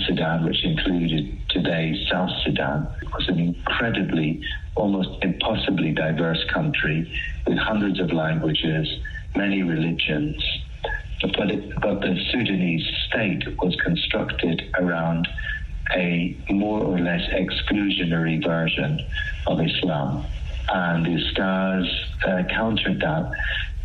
Sudan 0.07 0.45
which 0.45 0.63
included 0.63 1.37
today's 1.49 2.07
South 2.09 2.29
Sudan, 2.43 2.87
was 3.13 3.27
an 3.27 3.39
incredibly, 3.39 4.41
almost 4.75 5.09
impossibly 5.21 5.91
diverse 5.91 6.43
country 6.53 7.11
with 7.47 7.57
hundreds 7.57 7.99
of 7.99 8.11
languages, 8.11 8.87
many 9.35 9.61
religions, 9.63 10.35
but, 11.21 11.51
it, 11.51 11.73
but 11.81 12.01
the 12.01 12.15
Sudanese 12.31 12.85
state 13.07 13.43
was 13.61 13.75
constructed 13.83 14.61
around 14.79 15.27
a 15.95 16.35
more 16.49 16.81
or 16.81 16.99
less 16.99 17.21
exclusionary 17.31 18.43
version 18.43 18.99
of 19.47 19.59
Islam. 19.61 20.25
And 20.69 21.05
the 21.05 21.23
Stars 21.31 21.87
uh, 22.27 22.43
countered 22.49 22.99
that 23.01 23.31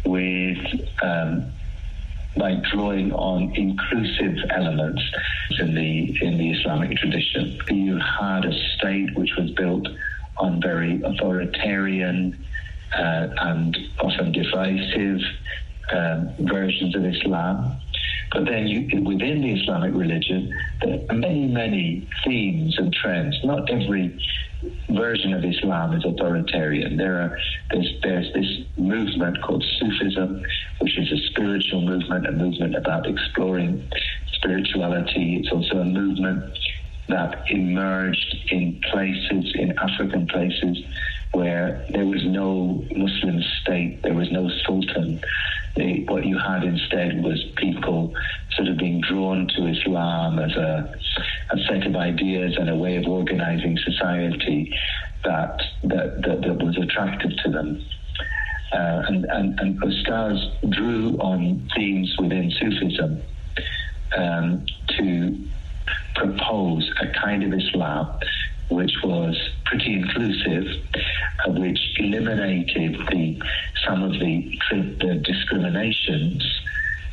with 0.07 0.59
um, 1.03 1.53
by 2.41 2.55
drawing 2.73 3.13
on 3.13 3.53
inclusive 3.55 4.37
elements 4.57 5.03
in 5.61 5.75
the 5.75 6.17
in 6.23 6.39
the 6.39 6.51
Islamic 6.53 6.97
tradition. 6.97 7.61
You 7.69 7.99
had 7.99 8.47
a 8.47 8.53
state 8.77 9.15
which 9.15 9.31
was 9.39 9.51
built 9.53 9.87
on 10.39 10.61
very 10.61 11.03
authoritarian 11.03 12.45
uh, 12.99 13.29
and 13.43 13.77
often 14.01 14.33
divisive 14.33 15.21
um, 15.93 16.35
versions 16.41 16.97
of 16.97 17.05
Islam. 17.05 17.81
But 18.33 18.45
then 18.45 18.69
you, 18.69 19.03
within 19.03 19.41
the 19.43 19.53
Islamic 19.61 19.93
religion, 19.95 20.55
there 20.83 21.01
are 21.11 21.15
many, 21.15 21.47
many 21.47 22.09
themes 22.25 22.77
and 22.79 22.93
trends. 22.93 23.37
Not 23.45 23.69
every 23.71 24.17
version 24.91 25.35
of 25.35 25.45
Islam 25.45 25.95
is 25.95 26.05
authoritarian. 26.05 26.97
There 26.97 27.21
are 27.21 27.39
there's, 27.71 27.93
there's 28.03 28.33
this 28.35 28.67
movement 28.77 29.43
called 29.43 29.65
Sufism, 29.79 30.43
which 30.81 30.99
is 30.99 31.11
a 31.13 31.19
spiritual 31.31 31.83
movement, 31.83 32.27
a 32.27 32.33
movement 32.33 32.77
about 32.77 33.07
exploring 33.07 33.89
spirituality. 34.35 35.41
It's 35.43 35.53
also 35.53 35.79
a 35.79 35.85
movement 35.85 36.45
that 37.09 37.43
emerged 37.49 38.37
in 38.51 38.81
places, 38.93 39.53
in 39.55 39.77
African 39.79 40.27
places, 40.29 40.79
where 41.33 41.85
there 41.93 42.07
was 42.07 42.25
no 42.25 42.85
Muslim 42.95 43.43
state, 43.63 44.01
there 44.03 44.15
was 44.15 44.31
no 44.31 44.49
sultan. 44.67 45.21
What 45.77 46.27
you 46.27 46.39
had 46.39 46.65
instead 46.65 47.23
was 47.23 47.43
people 47.57 48.13
sort 48.57 48.69
of 48.69 48.77
being 48.77 49.01
drawn 49.01 49.49
to 49.57 49.67
Islam 49.67 50.39
as 50.39 50.53
a, 50.57 50.95
a 51.51 51.59
set 51.69 51.87
of 51.87 51.97
ideas 51.97 52.57
and 52.59 52.69
a 52.69 52.75
way 52.75 52.97
of 52.97 53.07
organizing 53.07 53.79
society 53.79 54.75
that 55.25 55.61
that, 55.85 56.23
that, 56.23 56.41
that 56.43 56.63
was 56.63 56.77
attractive 56.77 57.31
to 57.45 57.51
them. 57.51 57.85
Uh, 58.73 59.03
and, 59.09 59.25
and, 59.25 59.61
and 59.61 59.81
Ustaz 59.83 60.71
drew 60.71 61.17
on 61.19 61.69
themes 61.75 62.15
within 62.19 62.53
Sufism 62.53 63.23
um, 64.17 64.65
to 64.97 65.45
propose 66.15 66.89
a 67.01 67.07
kind 67.21 67.43
of 67.43 67.53
Islam 67.53 68.19
which 68.71 68.93
was 69.05 69.37
pretty 69.67 69.95
inclusive, 69.95 70.67
uh, 71.47 71.51
which 71.53 71.79
eliminated 71.99 72.97
the 73.11 73.41
some 73.87 74.03
of 74.03 74.13
the, 74.13 74.59
the 74.71 75.15
discriminations 75.25 76.43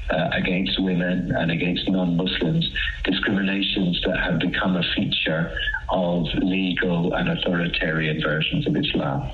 uh, 0.10 0.30
against 0.34 0.82
women 0.82 1.34
and 1.36 1.52
against 1.52 1.88
non-Muslims, 1.90 2.70
discriminations 3.04 4.00
that 4.06 4.20
have 4.20 4.40
become 4.40 4.76
a 4.76 4.84
feature 4.96 5.52
of 5.90 6.26
legal 6.36 7.14
and 7.14 7.30
authoritarian 7.30 8.22
versions 8.22 8.68
of 8.68 8.76
Islam. 8.76 9.30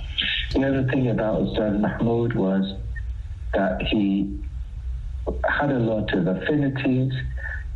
The 0.52 0.68
other 0.68 0.84
thing 0.84 1.10
about 1.10 1.42
Ustad 1.42 1.80
Mahmoud 1.80 2.34
was 2.34 2.76
that 3.54 3.82
he 3.84 4.40
had 5.48 5.72
a 5.72 5.80
lot 5.80 6.14
of 6.14 6.28
affinities 6.28 7.14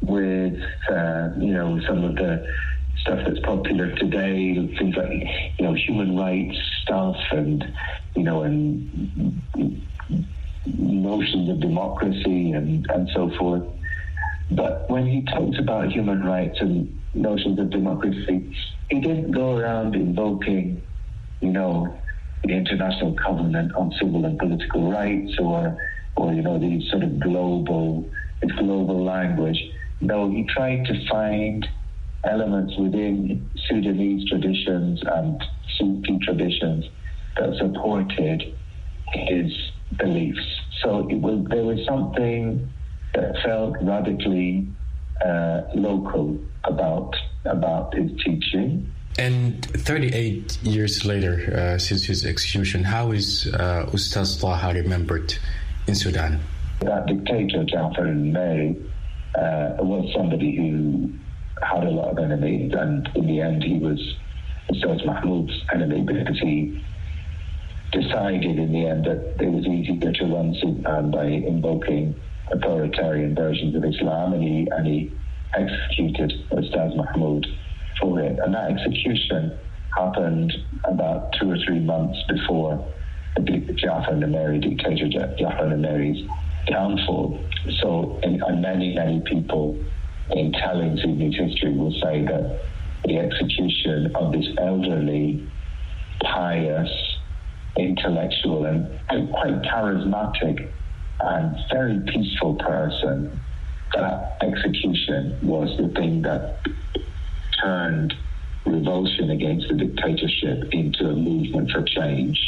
with, 0.01 0.60
uh, 0.89 1.30
you 1.38 1.54
know, 1.54 1.80
some 1.88 2.04
of 2.04 2.16
the 2.16 2.46
stuff 3.07 3.19
that's 3.25 3.39
popular 3.39 3.95
today, 3.95 4.53
things 4.77 4.95
like, 4.95 5.09
you 5.57 5.65
know, 5.65 5.73
human 5.73 6.17
rights 6.17 6.57
stuff 6.83 7.15
and, 7.31 7.63
you 8.15 8.23
know, 8.23 8.43
and 8.43 9.41
notions 10.65 11.49
of 11.49 11.59
democracy 11.61 12.51
and, 12.51 12.85
and 12.89 13.09
so 13.15 13.31
forth. 13.39 13.63
But 14.51 14.89
when 14.89 15.05
he 15.05 15.23
talked 15.23 15.57
about 15.57 15.91
human 15.91 16.23
rights 16.23 16.57
and 16.59 17.01
notions 17.13 17.59
of 17.59 17.70
democracy, 17.70 18.53
he 18.89 19.00
didn't 19.00 19.31
go 19.31 19.57
around 19.57 19.96
invoking, 19.96 20.81
you 21.39 21.51
know, 21.51 21.98
the 22.43 22.53
International 22.53 23.13
Covenant 23.13 23.74
on 23.75 23.93
Civil 24.00 24.25
and 24.25 24.37
Political 24.37 24.91
Rights 24.91 25.33
or, 25.39 25.77
or 26.15 26.33
you 26.33 26.41
know, 26.41 26.59
these 26.59 26.89
sort 26.89 27.03
of 27.03 27.20
global, 27.20 28.09
global 28.57 29.03
language. 29.03 29.61
No, 30.01 30.29
he 30.29 30.46
tried 30.46 30.85
to 30.85 31.07
find 31.09 31.67
elements 32.24 32.74
within 32.77 33.50
Sudanese 33.68 34.27
traditions 34.30 35.01
and 35.06 35.44
Sufi 35.77 36.20
traditions 36.24 36.86
that 37.38 37.56
supported 37.58 38.56
his 39.14 39.51
beliefs. 39.98 40.46
So 40.82 41.08
it 41.10 41.16
was, 41.16 41.46
there 41.50 41.64
was 41.64 41.86
something 41.86 42.70
that 43.14 43.36
felt 43.44 43.75
radically 43.82 44.68
uh, 45.25 45.62
local 45.75 46.38
about 46.66 47.16
about 47.46 47.94
his 47.94 48.12
teaching. 48.24 48.92
And 49.18 49.66
38 49.66 50.62
years 50.64 51.06
later, 51.06 51.53
uh, 51.56 51.77
since 51.80 52.06
his 52.06 52.25
execution, 52.25 52.84
how 52.84 53.12
is 53.12 53.48
uh, 53.53 53.90
Ustaz 53.92 54.40
Taha 54.40 54.74
remembered 54.74 55.34
in 55.88 55.96
Sudan? 55.96 56.40
That 56.82 57.08
dictator, 57.08 57.64
Jafar 57.64 58.06
al-Nimeri, 58.06 58.75
uh, 59.36 59.84
was 59.84 60.14
somebody 60.16 60.56
who 60.56 61.12
had 61.61 61.83
a 61.83 61.89
lot 61.89 62.09
of 62.09 62.20
enemies, 62.20 62.72
and 62.77 63.07
in 63.15 63.27
the 63.27 63.41
end, 63.41 63.63
he 63.63 63.79
was 63.79 64.00
Ustaz 64.72 65.05
Mahmoud's 65.05 65.53
enemy 65.74 66.01
because 66.01 66.39
he 66.39 66.83
decided 67.91 68.59
in 68.59 68.72
the 68.72 68.85
end 68.85 69.05
that 69.05 69.35
it 69.39 69.51
was 69.51 69.65
easier 69.65 70.11
to 70.11 70.25
run 70.25 70.55
Sudan 70.59 71.11
by 71.11 71.25
invoking 71.25 72.15
authoritarian 72.51 73.35
versions 73.35 73.75
of 73.75 73.83
Islam, 73.83 74.33
and 74.33 74.43
he 74.43 74.67
and 74.72 74.87
he 74.87 75.13
executed 75.55 76.33
Ustaz 76.51 76.96
Mahmoud 76.96 77.46
for 78.01 78.20
it. 78.20 78.37
And 78.43 78.53
that 78.53 78.72
execution 78.72 79.57
happened 79.96 80.53
about 80.85 81.33
two 81.39 81.51
or 81.51 81.57
three 81.65 81.79
months 81.79 82.20
before 82.29 82.85
the 83.37 83.74
Jafar 83.77 84.13
Nimeri 84.13 84.61
dictator 84.61 85.07
Jafar 85.37 85.65
Nimeri's 85.65 86.27
downfall. 86.70 87.43
So, 87.81 88.20
and, 88.24 88.41
and 88.43 88.61
many 88.61 88.96
many 88.96 89.22
people 89.25 89.81
in 90.31 90.51
telling 90.53 90.98
Sudanese 90.98 91.35
history 91.35 91.74
will 91.74 91.94
say 91.94 92.24
that 92.24 92.61
the 93.05 93.18
execution 93.18 94.16
of 94.16 94.33
this 94.33 94.48
elderly, 94.57 95.48
pious, 96.22 96.90
intellectual, 97.77 98.66
and, 98.66 99.00
and 99.09 99.29
quite 99.31 99.61
charismatic 99.61 100.70
and 101.20 101.57
very 101.72 102.00
peaceful 102.11 102.55
person, 102.55 103.40
that 103.94 104.37
execution 104.42 105.37
was 105.42 105.75
the 105.77 105.87
thing 105.90 106.22
that 106.22 106.59
turned 107.61 108.13
revulsion 108.66 109.29
against 109.31 109.68
the 109.70 109.75
dictatorship 109.75 110.74
into 110.74 111.09
a 111.09 111.16
movement 111.16 111.72
for 111.72 111.81
change 111.83 112.40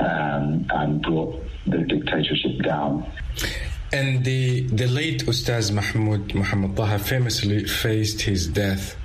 um, 0.00 0.66
and 0.70 1.02
brought 1.02 1.44
the 1.66 1.78
dictatorship 1.78 2.62
down. 2.62 3.10
And 3.92 4.24
the, 4.24 4.62
the 4.68 4.86
late 4.86 5.26
Ustaz 5.26 5.70
Mahmoud 5.70 6.34
Muhammad 6.34 6.76
Taha 6.76 6.98
famously 6.98 7.64
faced 7.66 8.22
his 8.22 8.46
death 8.46 8.96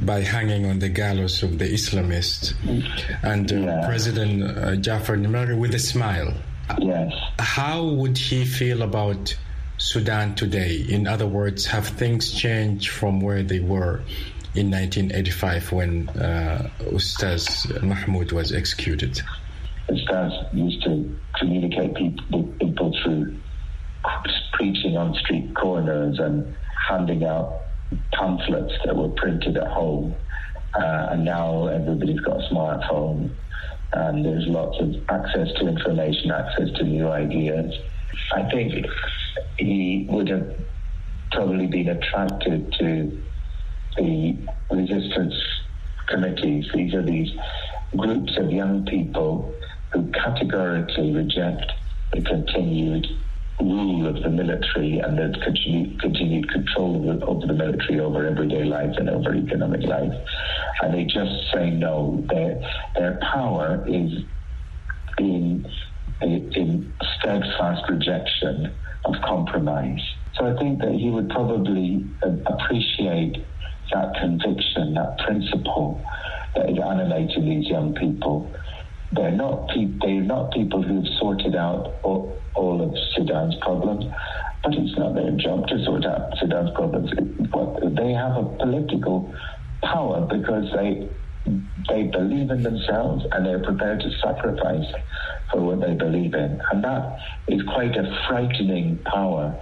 by 0.00 0.20
hanging 0.20 0.66
on 0.66 0.80
the 0.80 0.88
gallows 0.88 1.42
of 1.44 1.58
the 1.58 1.66
Islamists. 1.66 2.54
And 3.22 3.50
uh, 3.52 3.56
yeah. 3.56 3.86
President 3.86 4.42
uh, 4.42 4.76
Jafar 4.76 5.16
Nimeri 5.16 5.56
with 5.56 5.74
a 5.74 5.78
smile. 5.78 6.34
Yes. 6.80 7.12
How 7.38 7.84
would 7.84 8.18
he 8.18 8.44
feel 8.44 8.82
about 8.82 9.36
Sudan 9.78 10.34
today? 10.34 10.84
In 10.88 11.06
other 11.06 11.26
words, 11.26 11.66
have 11.66 11.86
things 11.86 12.32
changed 12.32 12.90
from 12.90 13.20
where 13.20 13.44
they 13.44 13.60
were 13.60 14.02
in 14.54 14.70
1985 14.70 15.72
when 15.72 16.08
uh, 16.10 16.68
Ustaz 16.90 17.82
Mahmoud 17.82 18.32
was 18.32 18.52
executed? 18.52 19.20
Ustaz 19.88 20.54
used 20.54 20.82
to 20.84 21.16
communicate 21.38 21.94
people, 21.94 22.42
people 22.60 22.92
through 23.02 23.36
preaching 24.52 24.96
on 24.96 25.14
street 25.14 25.54
corners 25.54 26.18
and 26.18 26.54
handing 26.88 27.24
out 27.24 27.60
pamphlets 28.12 28.74
that 28.84 28.96
were 28.96 29.08
printed 29.10 29.56
at 29.56 29.68
home. 29.68 30.14
Uh, 30.74 31.08
and 31.10 31.24
now 31.24 31.66
everybody's 31.66 32.20
got 32.20 32.36
a 32.36 32.48
smartphone 32.52 33.30
and 33.92 34.24
there's 34.24 34.46
lots 34.46 34.78
of 34.80 34.94
access 35.08 35.48
to 35.54 35.66
information, 35.66 36.30
access 36.30 36.70
to 36.76 36.84
new 36.84 37.08
ideas. 37.08 37.74
I 38.32 38.48
think 38.50 38.86
he 39.58 40.06
would 40.10 40.28
have 40.28 40.56
probably 41.32 41.66
been 41.66 41.88
attracted 41.88 42.72
to 42.78 43.22
the 43.96 44.36
resistance 44.70 45.34
committees. 46.06 46.66
These 46.74 46.94
are 46.94 47.02
these 47.02 47.30
groups 47.96 48.36
of 48.36 48.50
young 48.50 48.84
people 48.84 49.54
who 49.92 50.10
categorically 50.12 51.14
reject 51.14 51.72
the 52.12 52.22
continued 52.22 53.06
rule 53.60 54.06
of 54.06 54.22
the 54.22 54.30
military 54.30 54.98
and 54.98 55.18
the 55.18 55.36
continued, 55.44 56.00
continued 56.00 56.50
control 56.50 57.10
of 57.10 57.20
the, 57.20 57.26
of 57.26 57.40
the, 57.40 57.52
military 57.52 58.00
over 58.00 58.26
everyday 58.26 58.64
life 58.64 58.94
and 58.96 59.10
over 59.10 59.34
economic 59.34 59.82
life. 59.82 60.12
And 60.82 60.94
they 60.94 61.04
just 61.04 61.52
say 61.52 61.70
no. 61.70 62.24
Their, 62.28 62.60
their 62.96 63.18
power 63.32 63.84
is 63.88 64.12
in, 65.18 65.66
in 66.22 66.94
steadfast 67.18 67.82
rejection 67.88 68.74
of 69.04 69.14
compromise. 69.24 70.00
So 70.38 70.46
I 70.46 70.56
think 70.58 70.80
that 70.80 70.92
he 70.92 71.10
would 71.10 71.28
probably 71.30 72.06
uh, 72.22 72.30
appreciate 72.46 73.44
that 73.92 74.14
conviction, 74.20 74.94
that 74.94 75.18
principle 75.26 76.04
that 76.54 76.70
is 76.70 76.78
animating 76.78 77.48
these 77.48 77.68
young 77.68 77.94
people. 77.94 78.52
They're 79.12 79.32
not, 79.32 79.68
pe- 79.68 79.96
they're 80.02 80.22
not 80.22 80.52
people 80.52 80.82
who've 80.82 81.06
sorted 81.20 81.56
out 81.56 82.00
all, 82.04 82.44
all 82.54 82.82
of 82.82 82.94
Sudan's 83.16 83.56
problems, 83.62 84.04
but 84.64 84.74
it's 84.74 84.98
not 84.98 85.14
their 85.14 85.32
job 85.32 85.66
to 85.68 85.84
sort 85.84 86.06
out 86.06 86.32
Sudan's 86.40 86.70
problems. 86.76 87.10
They 87.96 88.12
have 88.12 88.36
a 88.36 88.56
political 88.58 89.34
power 89.84 90.26
because 90.30 90.66
they 90.76 91.10
they 91.88 92.04
believe 92.04 92.50
in 92.50 92.62
themselves 92.62 93.24
and 93.32 93.46
they're 93.46 93.62
prepared 93.62 94.00
to 94.00 94.10
sacrifice 94.22 94.86
for 95.52 95.62
what 95.62 95.80
they 95.80 95.94
believe 95.94 96.34
in. 96.34 96.58
And 96.72 96.84
that 96.84 97.02
is 97.48 97.62
quite 97.74 97.96
a 97.96 98.04
frightening 98.28 99.02
power 99.12 99.58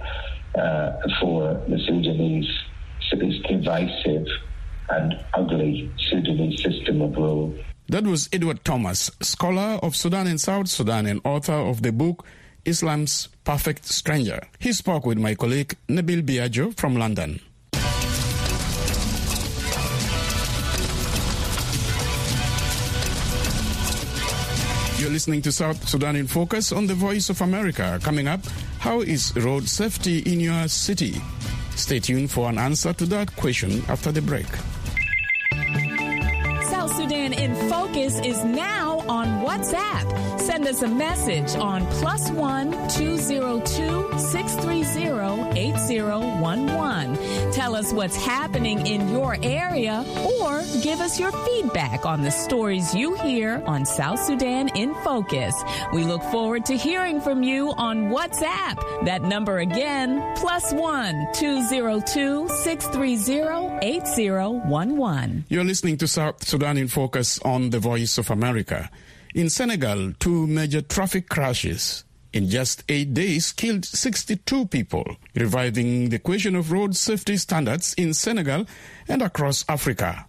uh, 0.59 0.91
for 1.21 1.65
the 1.69 1.79
Sudanese, 1.87 2.49
this 3.13 3.35
divisive 3.49 4.25
and 4.89 5.13
ugly 5.35 5.95
Sudanese 6.11 6.63
system 6.63 7.01
of 7.01 7.11
rule. 7.17 7.57
That 7.89 8.03
was 8.03 8.27
Edward 8.33 8.65
Thomas, 8.65 9.09
scholar 9.21 9.79
of 9.81 9.95
Sudan 9.95 10.27
and 10.27 10.41
South 10.41 10.67
Sudan 10.67 11.05
and 11.05 11.21
author 11.23 11.53
of 11.53 11.83
the 11.83 11.93
book 11.93 12.25
Islam's 12.65 13.29
Perfect 13.45 13.85
Stranger. 13.85 14.41
He 14.59 14.73
spoke 14.73 15.05
with 15.05 15.17
my 15.17 15.35
colleague 15.35 15.73
Nabil 15.87 16.21
Biagio 16.21 16.75
from 16.75 16.97
London. 16.97 17.39
You're 24.99 25.11
listening 25.11 25.41
to 25.43 25.51
South 25.53 25.87
Sudan 25.87 26.17
in 26.17 26.27
Focus 26.27 26.73
on 26.73 26.87
the 26.87 26.95
Voice 26.95 27.29
of 27.29 27.39
America. 27.39 28.01
Coming 28.03 28.27
up, 28.27 28.41
how 28.79 28.99
is 28.99 29.33
road 29.37 29.69
safety 29.69 30.19
in 30.19 30.41
your 30.41 30.67
city? 30.67 31.21
Stay 31.77 32.01
tuned 32.01 32.31
for 32.31 32.49
an 32.49 32.57
answer 32.57 32.91
to 32.91 33.05
that 33.05 33.33
question 33.37 33.81
after 33.87 34.11
the 34.11 34.21
break. 34.21 34.47
Focus 37.97 38.19
is 38.19 38.43
now 38.43 38.99
on 39.09 39.25
WhatsApp. 39.43 40.26
Send 40.47 40.65
us 40.65 40.81
a 40.81 40.87
message 40.87 41.55
on 41.57 41.85
plus 41.99 42.31
one 42.31 42.71
202 42.71 44.17
630 44.17 45.59
8011. 45.59 47.51
Tell 47.51 47.75
us 47.75 47.91
what's 47.91 48.15
happening 48.15 48.87
in 48.87 49.09
your 49.09 49.35
area 49.43 50.05
or 50.39 50.63
give 50.81 51.01
us 51.01 51.19
your 51.19 51.33
feedback 51.33 52.05
on 52.05 52.21
the 52.21 52.31
stories 52.31 52.95
you 52.95 53.15
hear 53.15 53.61
on 53.65 53.85
South 53.85 54.19
Sudan 54.23 54.69
in 54.69 54.95
Focus. 55.03 55.53
We 55.91 56.05
look 56.05 56.23
forward 56.31 56.65
to 56.67 56.77
hearing 56.77 57.19
from 57.19 57.43
you 57.43 57.71
on 57.71 58.09
WhatsApp. 58.09 59.03
That 59.03 59.23
number 59.23 59.57
again, 59.57 60.23
plus 60.37 60.71
one 60.71 61.27
202 61.33 62.47
630 62.63 63.79
8011. 63.85 65.45
You're 65.49 65.65
listening 65.65 65.97
to 65.97 66.07
South 66.07 66.47
Sudan 66.47 66.77
in 66.77 66.87
Focus 66.87 67.37
on 67.43 67.71
the 67.71 67.79
Voice 67.79 68.17
of 68.17 68.31
America. 68.31 68.89
In 69.37 69.51
Senegal, 69.51 70.13
two 70.13 70.47
major 70.47 70.81
traffic 70.81 71.29
crashes 71.29 72.05
in 72.33 72.49
just 72.49 72.83
eight 72.89 73.13
days 73.13 73.51
killed 73.51 73.85
62 73.85 74.65
people, 74.65 75.05
reviving 75.35 76.09
the 76.09 76.17
question 76.17 76.55
of 76.55 76.71
road 76.71 76.95
safety 76.95 77.37
standards 77.37 77.93
in 77.99 78.15
Senegal 78.15 78.65
and 79.07 79.21
across 79.21 79.63
Africa. 79.69 80.25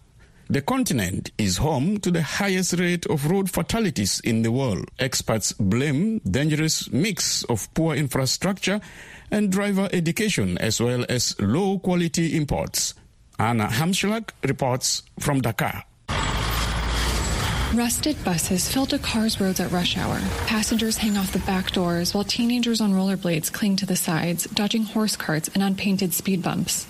The 0.47 0.61
continent 0.61 1.31
is 1.39 1.57
home 1.57 1.97
to 2.01 2.11
the 2.11 2.21
highest 2.21 2.73
rate 2.73 3.07
of 3.07 3.25
road 3.25 3.49
fatalities 3.49 4.19
in 4.19 4.43
the 4.43 4.51
world. 4.51 4.85
Experts 4.99 5.53
blame 5.53 6.19
dangerous 6.19 6.91
mix 6.91 7.43
of 7.45 7.73
poor 7.73 7.95
infrastructure 7.95 8.79
and 9.31 9.51
driver 9.51 9.89
education 9.91 10.55
as 10.59 10.79
well 10.79 11.03
as 11.09 11.35
low 11.39 11.79
quality 11.79 12.37
imports. 12.37 12.93
Annika 13.39 13.69
Hammerschlag 13.69 14.29
reports 14.43 15.01
from 15.19 15.41
Dakar. 15.41 15.83
Rusted 17.75 18.21
buses 18.23 18.67
fill 18.67 18.87
Dakar's 18.87 19.39
roads 19.39 19.59
at 19.59 19.71
rush 19.71 19.95
hour. 19.95 20.19
Passengers 20.47 20.97
hang 20.97 21.15
off 21.17 21.31
the 21.31 21.39
back 21.39 21.69
doors 21.71 22.15
while 22.15 22.23
teenagers 22.23 22.81
on 22.81 22.93
rollerblades 22.93 23.53
cling 23.53 23.75
to 23.75 23.85
the 23.85 23.95
sides, 23.95 24.45
dodging 24.45 24.85
horse 24.85 25.15
carts 25.15 25.51
and 25.53 25.61
unpainted 25.61 26.15
speed 26.15 26.41
bumps. 26.41 26.87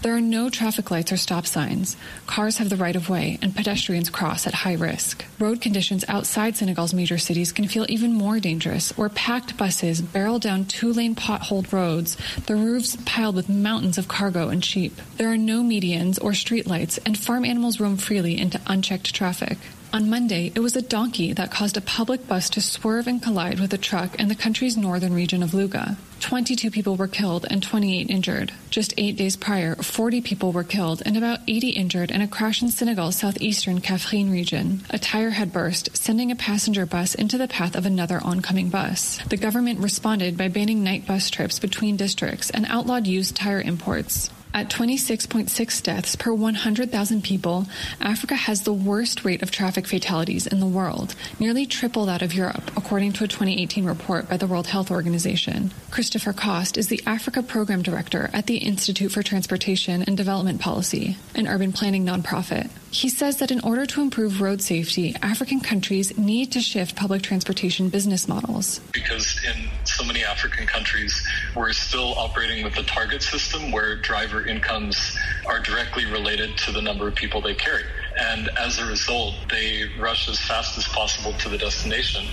There 0.00 0.16
are 0.16 0.22
no 0.22 0.48
traffic 0.48 0.90
lights 0.90 1.12
or 1.12 1.18
stop 1.18 1.46
signs. 1.46 1.98
Cars 2.26 2.56
have 2.56 2.70
the 2.70 2.78
right 2.78 2.96
of 2.96 3.10
way, 3.10 3.38
and 3.42 3.54
pedestrians 3.54 4.08
cross 4.08 4.46
at 4.46 4.54
high 4.54 4.72
risk. 4.72 5.22
Road 5.38 5.60
conditions 5.60 6.02
outside 6.08 6.56
Senegal's 6.56 6.94
major 6.94 7.18
cities 7.18 7.52
can 7.52 7.68
feel 7.68 7.84
even 7.90 8.14
more 8.14 8.40
dangerous, 8.40 8.96
where 8.96 9.10
packed 9.10 9.58
buses 9.58 10.00
barrel 10.00 10.38
down 10.38 10.64
two 10.64 10.94
lane 10.94 11.14
potholed 11.14 11.74
roads, 11.74 12.16
the 12.46 12.56
roofs 12.56 12.96
piled 13.04 13.36
with 13.36 13.50
mountains 13.50 13.98
of 13.98 14.08
cargo 14.08 14.48
and 14.48 14.64
sheep. 14.64 14.98
There 15.18 15.30
are 15.30 15.36
no 15.36 15.62
medians 15.62 16.18
or 16.24 16.30
streetlights, 16.30 16.98
and 17.04 17.18
farm 17.18 17.44
animals 17.44 17.80
roam 17.80 17.98
freely 17.98 18.38
into 18.38 18.60
unchecked 18.66 19.14
traffic. 19.14 19.58
On 19.94 20.08
Monday, 20.08 20.50
it 20.54 20.60
was 20.60 20.74
a 20.74 20.80
donkey 20.80 21.34
that 21.34 21.50
caused 21.50 21.76
a 21.76 21.82
public 21.82 22.26
bus 22.26 22.48
to 22.50 22.62
swerve 22.62 23.06
and 23.06 23.22
collide 23.22 23.60
with 23.60 23.74
a 23.74 23.78
truck 23.78 24.18
in 24.18 24.28
the 24.28 24.34
country's 24.34 24.74
northern 24.74 25.12
region 25.12 25.42
of 25.42 25.52
Louga. 25.52 25.98
22 26.20 26.70
people 26.70 26.96
were 26.96 27.06
killed 27.06 27.44
and 27.50 27.62
28 27.62 28.08
injured. 28.08 28.52
Just 28.70 28.94
eight 28.96 29.16
days 29.16 29.36
prior, 29.36 29.74
40 29.74 30.22
people 30.22 30.50
were 30.50 30.64
killed 30.64 31.02
and 31.04 31.18
about 31.18 31.40
80 31.46 31.70
injured 31.70 32.10
in 32.10 32.22
a 32.22 32.28
crash 32.28 32.62
in 32.62 32.70
Senegal's 32.70 33.16
southeastern 33.16 33.82
Kaffrine 33.82 34.32
region. 34.32 34.80
A 34.88 34.98
tire 34.98 35.30
had 35.30 35.52
burst, 35.52 35.94
sending 35.94 36.30
a 36.30 36.36
passenger 36.36 36.86
bus 36.86 37.14
into 37.14 37.36
the 37.36 37.48
path 37.48 37.76
of 37.76 37.84
another 37.84 38.18
oncoming 38.24 38.70
bus. 38.70 39.18
The 39.28 39.36
government 39.36 39.80
responded 39.80 40.38
by 40.38 40.48
banning 40.48 40.82
night 40.82 41.06
bus 41.06 41.28
trips 41.28 41.58
between 41.58 41.98
districts 41.98 42.48
and 42.48 42.64
outlawed 42.70 43.06
used 43.06 43.36
tire 43.36 43.60
imports. 43.60 44.30
At 44.54 44.68
26.6 44.68 45.82
deaths 45.82 46.14
per 46.14 46.32
100,000 46.34 47.24
people, 47.24 47.66
Africa 48.02 48.34
has 48.34 48.62
the 48.62 48.72
worst 48.72 49.24
rate 49.24 49.42
of 49.42 49.50
traffic 49.50 49.86
fatalities 49.86 50.46
in 50.46 50.60
the 50.60 50.66
world, 50.66 51.14
nearly 51.40 51.64
triple 51.64 52.04
that 52.06 52.20
of 52.20 52.34
Europe, 52.34 52.70
according 52.76 53.14
to 53.14 53.24
a 53.24 53.28
2018 53.28 53.86
report 53.86 54.28
by 54.28 54.36
the 54.36 54.46
World 54.46 54.66
Health 54.66 54.90
Organization. 54.90 55.72
Christopher 55.90 56.34
Kost 56.34 56.76
is 56.76 56.88
the 56.88 57.00
Africa 57.06 57.42
Program 57.42 57.82
Director 57.82 58.28
at 58.34 58.46
the 58.46 58.58
Institute 58.58 59.12
for 59.12 59.22
Transportation 59.22 60.02
and 60.02 60.18
Development 60.18 60.60
Policy, 60.60 61.16
an 61.34 61.48
urban 61.48 61.72
planning 61.72 62.04
nonprofit. 62.04 62.68
He 62.90 63.08
says 63.08 63.38
that 63.38 63.50
in 63.50 63.60
order 63.60 63.86
to 63.86 64.02
improve 64.02 64.42
road 64.42 64.60
safety, 64.60 65.16
African 65.22 65.60
countries 65.60 66.18
need 66.18 66.52
to 66.52 66.60
shift 66.60 66.94
public 66.94 67.22
transportation 67.22 67.88
business 67.88 68.28
models. 68.28 68.80
Because 68.92 69.40
in 69.46 69.70
so 69.84 70.04
many 70.04 70.22
African 70.24 70.66
countries, 70.66 71.26
we're 71.54 71.72
still 71.72 72.14
operating 72.18 72.64
with 72.64 72.74
the 72.74 72.82
target 72.82 73.22
system 73.22 73.70
where 73.72 73.96
driver 73.96 74.46
incomes 74.46 75.16
are 75.46 75.60
directly 75.60 76.06
related 76.06 76.56
to 76.58 76.72
the 76.72 76.80
number 76.80 77.08
of 77.08 77.14
people 77.14 77.40
they 77.40 77.54
carry. 77.54 77.84
And 78.18 78.50
as 78.58 78.78
a 78.78 78.86
result, 78.86 79.34
they 79.50 79.84
rush 79.98 80.28
as 80.28 80.38
fast 80.38 80.76
as 80.78 80.86
possible 80.88 81.32
to 81.34 81.48
the 81.48 81.58
destination. 81.58 82.26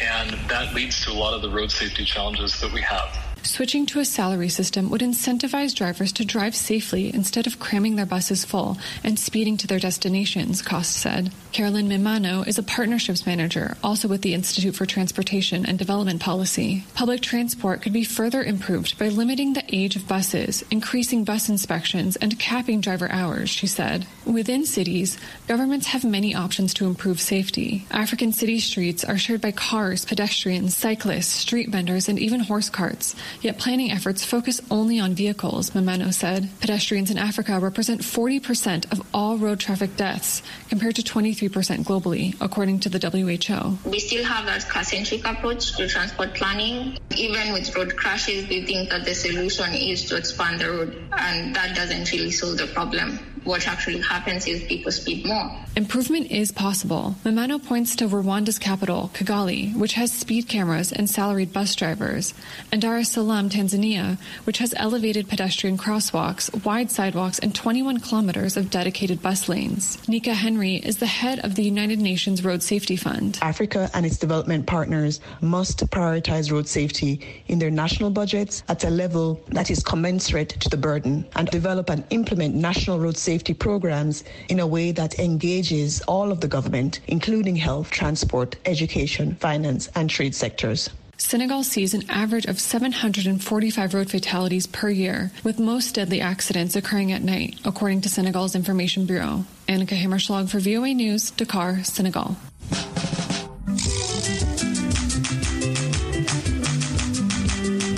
And 0.00 0.32
that 0.48 0.74
leads 0.74 1.04
to 1.04 1.10
a 1.10 1.14
lot 1.14 1.34
of 1.34 1.42
the 1.42 1.50
road 1.50 1.70
safety 1.70 2.04
challenges 2.04 2.60
that 2.60 2.72
we 2.72 2.82
have. 2.82 3.25
Switching 3.46 3.86
to 3.86 4.00
a 4.00 4.04
salary 4.04 4.48
system 4.48 4.90
would 4.90 5.00
incentivize 5.00 5.72
drivers 5.72 6.12
to 6.12 6.24
drive 6.24 6.54
safely 6.54 7.14
instead 7.14 7.46
of 7.46 7.60
cramming 7.60 7.94
their 7.94 8.04
buses 8.04 8.44
full 8.44 8.76
and 9.04 9.18
speeding 9.18 9.56
to 9.56 9.68
their 9.68 9.78
destinations, 9.78 10.60
Kost 10.60 10.96
said. 10.96 11.30
Carolyn 11.52 11.88
Mimano 11.88 12.46
is 12.46 12.58
a 12.58 12.62
partnerships 12.62 13.24
manager, 13.24 13.76
also 13.84 14.08
with 14.08 14.22
the 14.22 14.34
Institute 14.34 14.74
for 14.74 14.84
Transportation 14.84 15.64
and 15.64 15.78
Development 15.78 16.20
Policy. 16.20 16.84
Public 16.94 17.22
transport 17.22 17.82
could 17.82 17.92
be 17.92 18.04
further 18.04 18.42
improved 18.42 18.98
by 18.98 19.08
limiting 19.08 19.52
the 19.52 19.64
age 19.74 19.94
of 19.94 20.08
buses, 20.08 20.62
increasing 20.70 21.22
bus 21.24 21.48
inspections, 21.48 22.16
and 22.16 22.38
capping 22.40 22.80
driver 22.80 23.10
hours, 23.10 23.48
she 23.48 23.68
said. 23.68 24.06
Within 24.26 24.66
cities, 24.66 25.16
governments 25.46 25.86
have 25.86 26.04
many 26.04 26.34
options 26.34 26.74
to 26.74 26.86
improve 26.86 27.20
safety. 27.20 27.86
African 27.92 28.32
city 28.32 28.58
streets 28.58 29.04
are 29.04 29.16
shared 29.16 29.40
by 29.40 29.52
cars, 29.52 30.04
pedestrians, 30.04 30.76
cyclists, 30.76 31.28
street 31.28 31.70
vendors, 31.70 32.08
and 32.08 32.18
even 32.18 32.40
horse 32.40 32.68
carts. 32.68 33.14
Yet 33.40 33.58
planning 33.58 33.90
efforts 33.90 34.24
focus 34.24 34.60
only 34.70 34.98
on 34.98 35.14
vehicles, 35.14 35.70
Mimano 35.70 36.12
said. 36.12 36.48
Pedestrians 36.60 37.10
in 37.10 37.18
Africa 37.18 37.58
represent 37.58 38.00
40% 38.00 38.92
of 38.92 39.06
all 39.12 39.36
road 39.38 39.60
traffic 39.60 39.96
deaths, 39.96 40.42
compared 40.68 40.96
to 40.96 41.02
23% 41.02 41.84
globally, 41.84 42.34
according 42.40 42.80
to 42.80 42.88
the 42.88 42.98
WHO. 42.98 43.88
We 43.88 44.00
still 44.00 44.24
have 44.24 44.46
that 44.46 44.68
car-centric 44.68 45.26
approach 45.26 45.76
to 45.76 45.88
transport 45.88 46.34
planning. 46.34 46.98
Even 47.16 47.52
with 47.52 47.74
road 47.76 47.96
crashes, 47.96 48.48
we 48.48 48.64
think 48.64 48.90
that 48.90 49.04
the 49.04 49.14
solution 49.14 49.72
is 49.74 50.04
to 50.06 50.16
expand 50.16 50.60
the 50.60 50.70
road, 50.70 50.96
and 51.12 51.54
that 51.54 51.76
doesn't 51.76 52.10
really 52.12 52.30
solve 52.30 52.58
the 52.58 52.66
problem. 52.66 53.18
What 53.46 53.66
actually 53.68 54.00
happens 54.00 54.46
is 54.46 54.64
people 54.64 54.90
speed 54.90 55.24
more. 55.24 55.50
Improvement 55.76 56.30
is 56.30 56.50
possible. 56.50 57.14
Mimano 57.24 57.62
points 57.64 57.94
to 57.96 58.08
Rwanda's 58.08 58.58
capital, 58.58 59.10
Kigali, 59.14 59.74
which 59.76 59.92
has 59.94 60.10
speed 60.12 60.48
cameras 60.48 60.90
and 60.90 61.08
salaried 61.08 61.52
bus 61.52 61.74
drivers, 61.74 62.34
and 62.72 62.82
Dar 62.82 62.98
es 62.98 63.12
Salaam 63.12 63.36
Salaam, 63.36 63.50
Tanzania, 63.50 64.18
which 64.44 64.58
has 64.58 64.74
elevated 64.76 65.28
pedestrian 65.28 65.76
crosswalks, 65.76 66.64
wide 66.64 66.90
sidewalks, 66.90 67.38
and 67.38 67.54
21 67.54 68.00
kilometers 68.00 68.56
of 68.56 68.70
dedicated 68.70 69.22
bus 69.22 69.48
lanes. 69.48 69.98
Nneka 70.08 70.32
Henry 70.32 70.76
is 70.76 70.98
the 70.98 71.06
head 71.06 71.38
of 71.40 71.54
the 71.54 71.62
United 71.62 72.00
Nations 72.00 72.44
Road 72.44 72.62
Safety 72.62 72.96
Fund. 72.96 73.38
Africa 73.42 73.90
and 73.94 74.06
its 74.06 74.16
development 74.16 74.66
partners 74.66 75.20
must 75.40 75.86
prioritize 75.90 76.50
road 76.50 76.66
safety 76.66 77.20
in 77.48 77.58
their 77.58 77.70
national 77.70 78.10
budgets 78.10 78.62
at 78.68 78.84
a 78.84 78.90
level 78.90 79.40
that 79.48 79.70
is 79.70 79.82
commensurate 79.82 80.50
to 80.60 80.68
the 80.68 80.76
burden 80.76 81.26
and 81.36 81.48
develop 81.48 81.90
and 81.90 82.04
implement 82.10 82.54
national 82.54 82.98
road 82.98 83.16
safety 83.16 83.35
programs 83.58 84.24
in 84.48 84.60
a 84.60 84.66
way 84.66 84.92
that 84.92 85.18
engages 85.18 86.00
all 86.02 86.30
of 86.30 86.40
the 86.40 86.48
government, 86.48 87.00
including 87.06 87.56
health, 87.56 87.90
transport, 87.90 88.56
education, 88.64 89.34
finance, 89.36 89.88
and 89.94 90.08
trade 90.08 90.34
sectors. 90.34 90.90
Senegal 91.18 91.64
sees 91.64 91.94
an 91.94 92.04
average 92.10 92.44
of 92.44 92.60
745 92.60 93.94
road 93.94 94.10
fatalities 94.10 94.66
per 94.66 94.90
year, 94.90 95.32
with 95.42 95.58
most 95.58 95.94
deadly 95.94 96.20
accidents 96.20 96.76
occurring 96.76 97.10
at 97.10 97.22
night, 97.22 97.58
according 97.64 98.02
to 98.02 98.08
Senegal's 98.08 98.54
Information 98.54 99.06
Bureau. 99.06 99.44
Annika 99.66 99.96
Hammerschlag 99.96 100.50
for 100.50 100.60
VOA 100.60 100.92
News, 100.94 101.30
Dakar, 101.30 101.82
Senegal. 101.84 102.36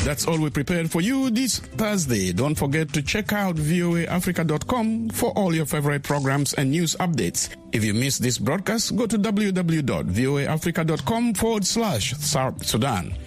That's 0.09 0.25
all 0.25 0.41
we 0.41 0.49
prepared 0.49 0.89
for 0.91 1.03
you 1.03 1.29
this 1.29 1.59
Thursday. 1.59 2.33
Don't 2.33 2.55
forget 2.55 2.91
to 2.95 3.03
check 3.03 3.35
out 3.35 3.57
voaafrica.com 3.57 5.11
for 5.11 5.33
all 5.37 5.55
your 5.55 5.67
favorite 5.67 6.03
programs 6.03 6.55
and 6.55 6.71
news 6.71 6.97
updates. 6.97 7.51
If 7.73 7.85
you 7.85 7.93
missed 7.93 8.23
this 8.23 8.39
broadcast, 8.39 8.97
go 8.97 9.07
to 9.07 9.19
www.voaafrica.com 9.19 11.35
forward 11.35 11.67
slash 11.67 12.15
South 12.15 12.65
Sudan. 12.65 13.19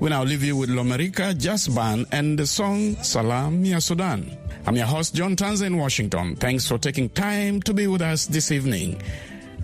We 0.00 0.10
now 0.10 0.22
leave 0.22 0.44
you 0.44 0.54
with 0.54 0.68
Lomerica 0.68 1.34
Jazz 1.34 1.66
Band 1.66 2.04
and 2.12 2.38
the 2.38 2.46
song 2.46 3.02
Salam 3.02 3.64
Ya 3.64 3.78
Sudan. 3.78 4.36
I'm 4.66 4.76
your 4.76 4.84
host, 4.84 5.14
John 5.14 5.34
Tanza 5.34 5.64
in 5.64 5.78
Washington. 5.78 6.36
Thanks 6.36 6.68
for 6.68 6.76
taking 6.76 7.08
time 7.08 7.62
to 7.62 7.72
be 7.72 7.86
with 7.86 8.02
us 8.02 8.26
this 8.26 8.52
evening. 8.52 9.00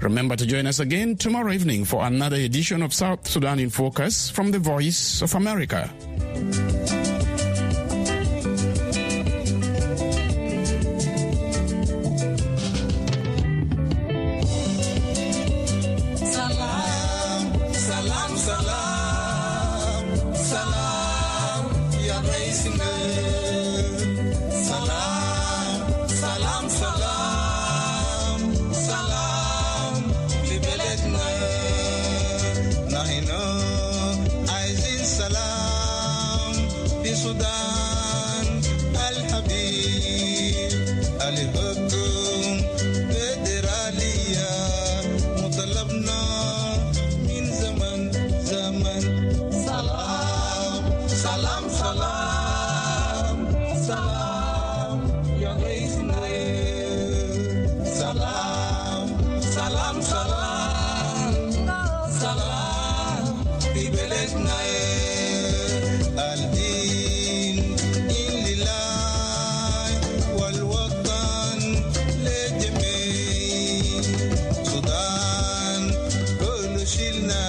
Remember 0.00 0.36
to 0.36 0.46
join 0.46 0.66
us 0.66 0.80
again 0.80 1.16
tomorrow 1.16 1.52
evening 1.52 1.84
for 1.84 2.04
another 2.04 2.36
edition 2.36 2.82
of 2.82 2.92
South 2.92 3.26
Sudan 3.26 3.58
in 3.58 3.70
Focus 3.70 4.30
from 4.30 4.50
the 4.50 4.58
Voice 4.58 5.22
of 5.22 5.34
America. 5.34 5.90
Salam, 17.74 18.36
salam, 18.36 19.16
ya. 22.04 22.20
Salam, 24.50 25.23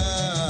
love. 0.01 0.44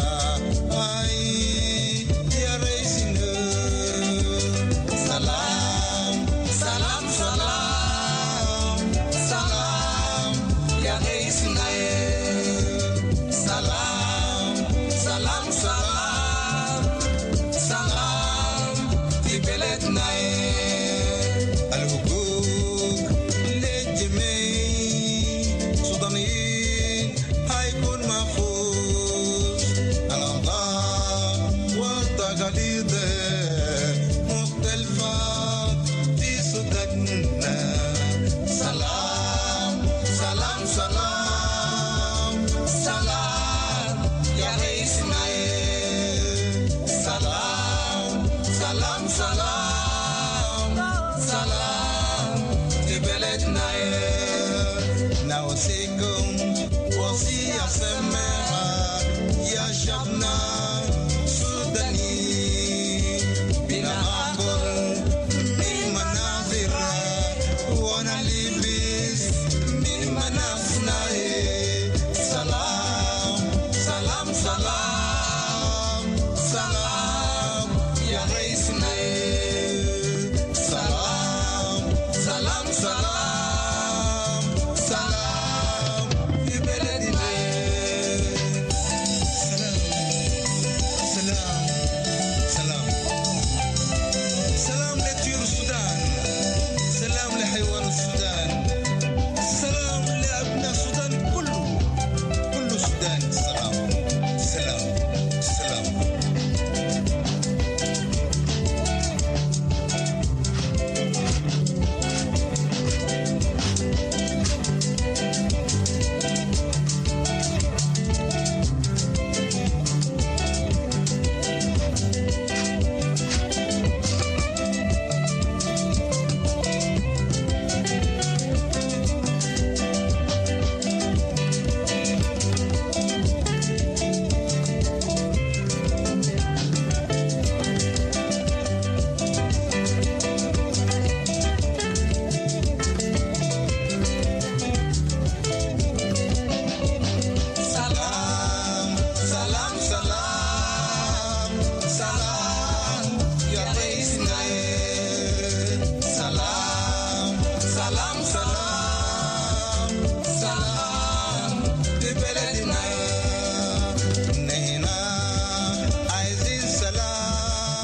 Segun, 55.65 56.27
wọ́n 56.97 57.13
sí 57.23 57.37
man? 58.11 58.34